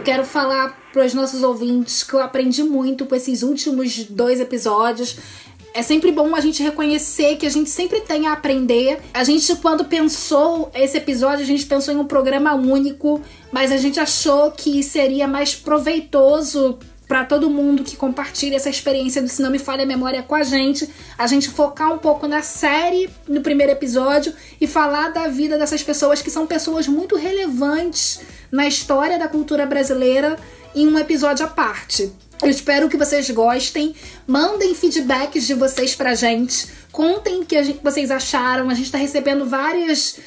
Quero 0.07 0.25
falar 0.25 0.79
para 0.93 1.05
os 1.05 1.13
nossos 1.15 1.43
ouvintes 1.43 2.05
que 2.05 2.15
eu 2.15 2.21
aprendi 2.21 2.63
muito 2.63 3.05
com 3.07 3.15
esses 3.17 3.43
últimos 3.43 4.05
dois 4.05 4.39
episódios. 4.39 5.17
É 5.75 5.83
sempre 5.83 6.13
bom 6.13 6.33
a 6.37 6.41
gente 6.41 6.63
reconhecer 6.63 7.35
que 7.35 7.45
a 7.45 7.51
gente 7.51 7.69
sempre 7.69 8.01
tem 8.03 8.29
a 8.29 8.33
aprender. 8.33 9.01
A 9.13 9.25
gente, 9.25 9.57
quando 9.57 9.85
pensou 9.85 10.71
esse 10.73 10.97
episódio, 10.97 11.43
a 11.43 11.47
gente 11.47 11.67
pensou 11.67 11.93
em 11.93 11.97
um 11.97 12.05
programa 12.05 12.55
único, 12.55 13.21
mas 13.51 13.73
a 13.73 13.77
gente 13.79 13.99
achou 13.99 14.53
que 14.53 14.81
seria 14.81 15.27
mais 15.27 15.57
proveitoso 15.57 16.79
para 17.09 17.25
todo 17.25 17.51
mundo 17.51 17.83
que 17.83 17.97
compartilha 17.97 18.57
essa 18.57 18.71
experiência 18.71 19.21
do 19.21 19.29
Se 19.29 19.43
Não 19.43 19.51
Me 19.51 19.59
Falha 19.59 19.83
a 19.83 19.87
Memória 19.87 20.23
com 20.23 20.37
a 20.37 20.45
gente, 20.45 20.89
a 21.19 21.27
gente 21.27 21.51
focar 21.51 21.93
um 21.93 21.99
pouco 21.99 22.29
na 22.29 22.43
série 22.43 23.11
no 23.29 23.41
primeiro 23.41 23.73
episódio 23.73 24.33
e 24.61 24.69
falar 24.69 25.11
da 25.11 25.27
vida 25.27 25.59
dessas 25.59 25.83
pessoas 25.83 26.23
que 26.23 26.31
são 26.31 26.47
pessoas 26.47 26.87
muito 26.87 27.17
relevantes 27.17 28.21
na 28.51 28.67
história 28.67 29.19
da 29.19 29.29
cultura 29.29 29.67
brasileira 29.67 30.37
em 30.75 30.87
um 30.87 30.99
episódio 30.99 31.45
à 31.45 31.49
parte. 31.49 32.13
Eu 32.43 32.51
espero 32.51 32.89
que 32.89 32.97
vocês 32.97 33.31
gostem. 33.31 33.95
Mandem 34.27 34.75
feedbacks 34.75 35.47
de 35.47 35.55
vocês 35.55 35.95
pra 35.95 36.15
gente. 36.15 36.69
Contem 36.93 37.41
o 37.41 37.47
que 37.47 37.63
gente, 37.63 37.81
vocês 37.83 38.11
acharam. 38.11 38.69
A 38.69 38.75
gente 38.75 38.93
tá 38.93 38.99
recebendo 38.99 39.47
várias 39.47 40.19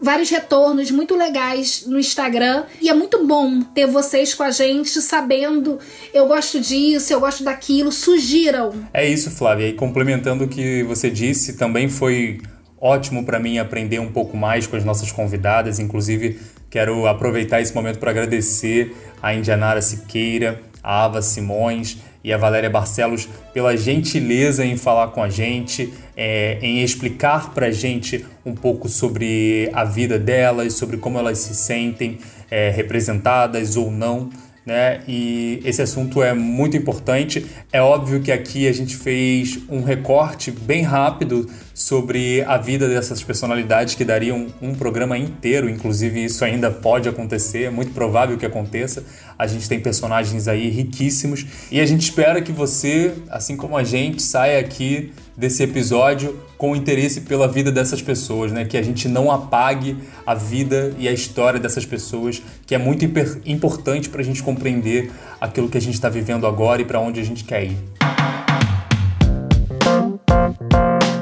vários 0.00 0.30
retornos 0.30 0.90
muito 0.90 1.14
legais 1.14 1.84
no 1.86 1.96
Instagram 1.96 2.64
e 2.80 2.88
é 2.88 2.94
muito 2.94 3.24
bom 3.24 3.62
ter 3.62 3.86
vocês 3.86 4.34
com 4.34 4.42
a 4.42 4.50
gente 4.50 5.00
sabendo 5.00 5.78
eu 6.12 6.26
gosto 6.26 6.60
disso, 6.60 7.12
eu 7.12 7.20
gosto 7.20 7.44
daquilo, 7.44 7.92
sugiram. 7.92 8.72
É 8.92 9.08
isso, 9.08 9.30
Flávia. 9.30 9.68
E 9.68 9.74
complementando 9.74 10.44
o 10.44 10.48
que 10.48 10.82
você 10.82 11.08
disse, 11.08 11.52
também 11.52 11.88
foi 11.88 12.40
ótimo 12.80 13.24
para 13.24 13.38
mim 13.38 13.58
aprender 13.58 14.00
um 14.00 14.10
pouco 14.10 14.36
mais 14.36 14.66
com 14.66 14.74
as 14.74 14.84
nossas 14.84 15.12
convidadas, 15.12 15.78
inclusive 15.78 16.40
quero 16.72 17.06
aproveitar 17.06 17.60
esse 17.60 17.74
momento 17.74 17.98
para 17.98 18.10
agradecer 18.10 18.96
a 19.22 19.34
Indianara 19.34 19.82
Siqueira, 19.82 20.58
a 20.82 21.04
Ava 21.04 21.20
Simões 21.20 21.98
e 22.24 22.32
a 22.32 22.38
Valéria 22.38 22.70
Barcelos 22.70 23.28
pela 23.52 23.76
gentileza 23.76 24.64
em 24.64 24.78
falar 24.78 25.08
com 25.08 25.22
a 25.22 25.28
gente, 25.28 25.92
é, 26.16 26.58
em 26.62 26.82
explicar 26.82 27.52
para 27.52 27.66
a 27.66 27.70
gente 27.70 28.24
um 28.44 28.54
pouco 28.54 28.88
sobre 28.88 29.68
a 29.74 29.84
vida 29.84 30.18
delas, 30.18 30.72
sobre 30.72 30.96
como 30.96 31.18
elas 31.18 31.38
se 31.40 31.54
sentem 31.54 32.18
é, 32.50 32.70
representadas 32.70 33.76
ou 33.76 33.90
não. 33.90 34.30
Né? 34.64 35.00
E 35.08 35.60
esse 35.64 35.82
assunto 35.82 36.22
é 36.22 36.32
muito 36.32 36.76
importante. 36.76 37.44
É 37.72 37.82
óbvio 37.82 38.20
que 38.20 38.30
aqui 38.30 38.68
a 38.68 38.72
gente 38.72 38.96
fez 38.96 39.58
um 39.68 39.82
recorte 39.82 40.52
bem 40.52 40.82
rápido 40.82 41.50
sobre 41.74 42.42
a 42.42 42.56
vida 42.58 42.88
dessas 42.88 43.22
personalidades 43.22 43.94
que 43.94 44.04
dariam 44.04 44.46
um 44.60 44.74
programa 44.74 45.18
inteiro, 45.18 45.68
inclusive 45.68 46.24
isso 46.24 46.44
ainda 46.44 46.70
pode 46.70 47.08
acontecer, 47.08 47.64
é 47.64 47.70
muito 47.70 47.92
provável 47.92 48.36
que 48.38 48.46
aconteça. 48.46 49.04
A 49.36 49.46
gente 49.46 49.68
tem 49.68 49.80
personagens 49.80 50.46
aí 50.46 50.68
riquíssimos 50.68 51.44
e 51.70 51.80
a 51.80 51.86
gente 51.86 52.02
espera 52.02 52.40
que 52.40 52.52
você, 52.52 53.14
assim 53.30 53.56
como 53.56 53.76
a 53.76 53.82
gente, 53.82 54.22
saia 54.22 54.60
aqui 54.60 55.12
desse 55.36 55.62
episódio 55.62 56.38
com 56.58 56.76
interesse 56.76 57.22
pela 57.22 57.48
vida 57.48 57.72
dessas 57.72 58.00
pessoas, 58.02 58.52
né? 58.52 58.64
Que 58.64 58.76
a 58.76 58.82
gente 58.82 59.08
não 59.08 59.30
apague 59.30 59.96
a 60.26 60.34
vida 60.34 60.94
e 60.98 61.08
a 61.08 61.12
história 61.12 61.58
dessas 61.58 61.84
pessoas, 61.84 62.42
que 62.66 62.74
é 62.74 62.78
muito 62.78 63.04
importante 63.44 64.08
para 64.08 64.20
a 64.20 64.24
gente 64.24 64.42
compreender 64.42 65.10
aquilo 65.40 65.68
que 65.68 65.78
a 65.78 65.80
gente 65.80 65.94
está 65.94 66.08
vivendo 66.08 66.46
agora 66.46 66.82
e 66.82 66.84
para 66.84 67.00
onde 67.00 67.20
a 67.20 67.24
gente 67.24 67.44
quer 67.44 67.64
ir. 67.64 67.76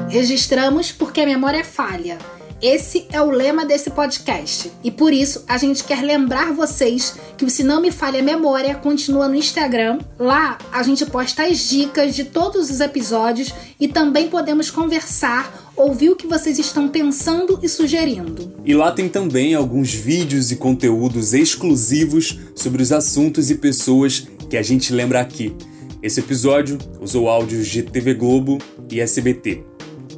Registramos 0.09 0.91
porque 0.91 1.21
a 1.21 1.25
memória 1.25 1.59
é 1.59 1.63
falha. 1.63 2.17
Esse 2.61 3.07
é 3.11 3.19
o 3.19 3.31
lema 3.31 3.65
desse 3.65 3.89
podcast. 3.89 4.71
E 4.83 4.91
por 4.91 5.11
isso 5.11 5.43
a 5.47 5.57
gente 5.57 5.83
quer 5.83 6.03
lembrar 6.03 6.53
vocês 6.53 7.15
que 7.35 7.43
o 7.43 7.49
Se 7.49 7.63
Não 7.63 7.81
Me 7.81 7.91
Falha 7.91 8.19
a 8.19 8.23
Memória 8.23 8.75
continua 8.75 9.27
no 9.27 9.33
Instagram. 9.33 9.97
Lá 10.19 10.59
a 10.71 10.83
gente 10.83 11.03
posta 11.07 11.43
as 11.43 11.67
dicas 11.67 12.15
de 12.15 12.25
todos 12.25 12.69
os 12.69 12.79
episódios 12.79 13.51
e 13.79 13.87
também 13.87 14.27
podemos 14.27 14.69
conversar, 14.69 15.73
ouvir 15.75 16.11
o 16.11 16.15
que 16.15 16.27
vocês 16.27 16.59
estão 16.59 16.87
pensando 16.87 17.59
e 17.63 17.67
sugerindo. 17.67 18.53
E 18.63 18.75
lá 18.75 18.91
tem 18.91 19.09
também 19.09 19.55
alguns 19.55 19.91
vídeos 19.91 20.51
e 20.51 20.55
conteúdos 20.55 21.33
exclusivos 21.33 22.37
sobre 22.53 22.83
os 22.83 22.91
assuntos 22.91 23.49
e 23.49 23.55
pessoas 23.55 24.27
que 24.47 24.55
a 24.55 24.61
gente 24.61 24.93
lembra 24.93 25.19
aqui. 25.19 25.55
Esse 26.03 26.19
episódio 26.19 26.77
usou 26.99 27.27
áudios 27.27 27.67
de 27.67 27.81
TV 27.81 28.13
Globo 28.13 28.59
e 28.87 29.01
SBT. 29.01 29.63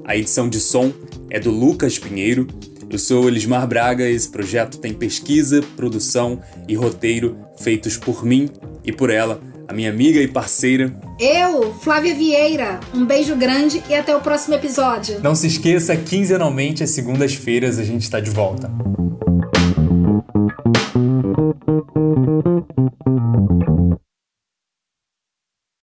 A 0.04 0.18
edição 0.18 0.50
de 0.50 0.60
som 0.60 0.92
é 1.34 1.40
do 1.40 1.50
Lucas 1.50 1.98
Pinheiro. 1.98 2.48
Eu 2.90 3.00
sou 3.00 3.28
Elismar 3.28 3.68
Braga 3.68 4.08
e 4.08 4.14
esse 4.14 4.30
projeto 4.30 4.78
tem 4.78 4.94
pesquisa, 4.94 5.64
produção 5.76 6.40
e 6.68 6.76
roteiro 6.76 7.36
feitos 7.58 7.98
por 7.98 8.24
mim 8.24 8.50
e 8.86 8.92
por 8.92 9.10
ela, 9.10 9.42
a 9.68 9.74
minha 9.74 9.90
amiga 9.90 10.20
e 10.22 10.28
parceira. 10.28 10.94
Eu, 11.20 11.74
Flávia 11.74 12.14
Vieira. 12.14 12.80
Um 12.94 13.04
beijo 13.04 13.36
grande 13.36 13.82
e 13.90 13.96
até 13.96 14.16
o 14.16 14.22
próximo 14.22 14.54
episódio. 14.54 15.20
Não 15.22 15.34
se 15.34 15.48
esqueça, 15.48 15.98
quinzenalmente 15.98 16.84
às 16.84 16.92
segundas-feiras 16.92 17.80
a 17.80 17.84
gente 17.84 18.04
está 18.04 18.20
de 18.20 18.30
volta. 18.30 18.72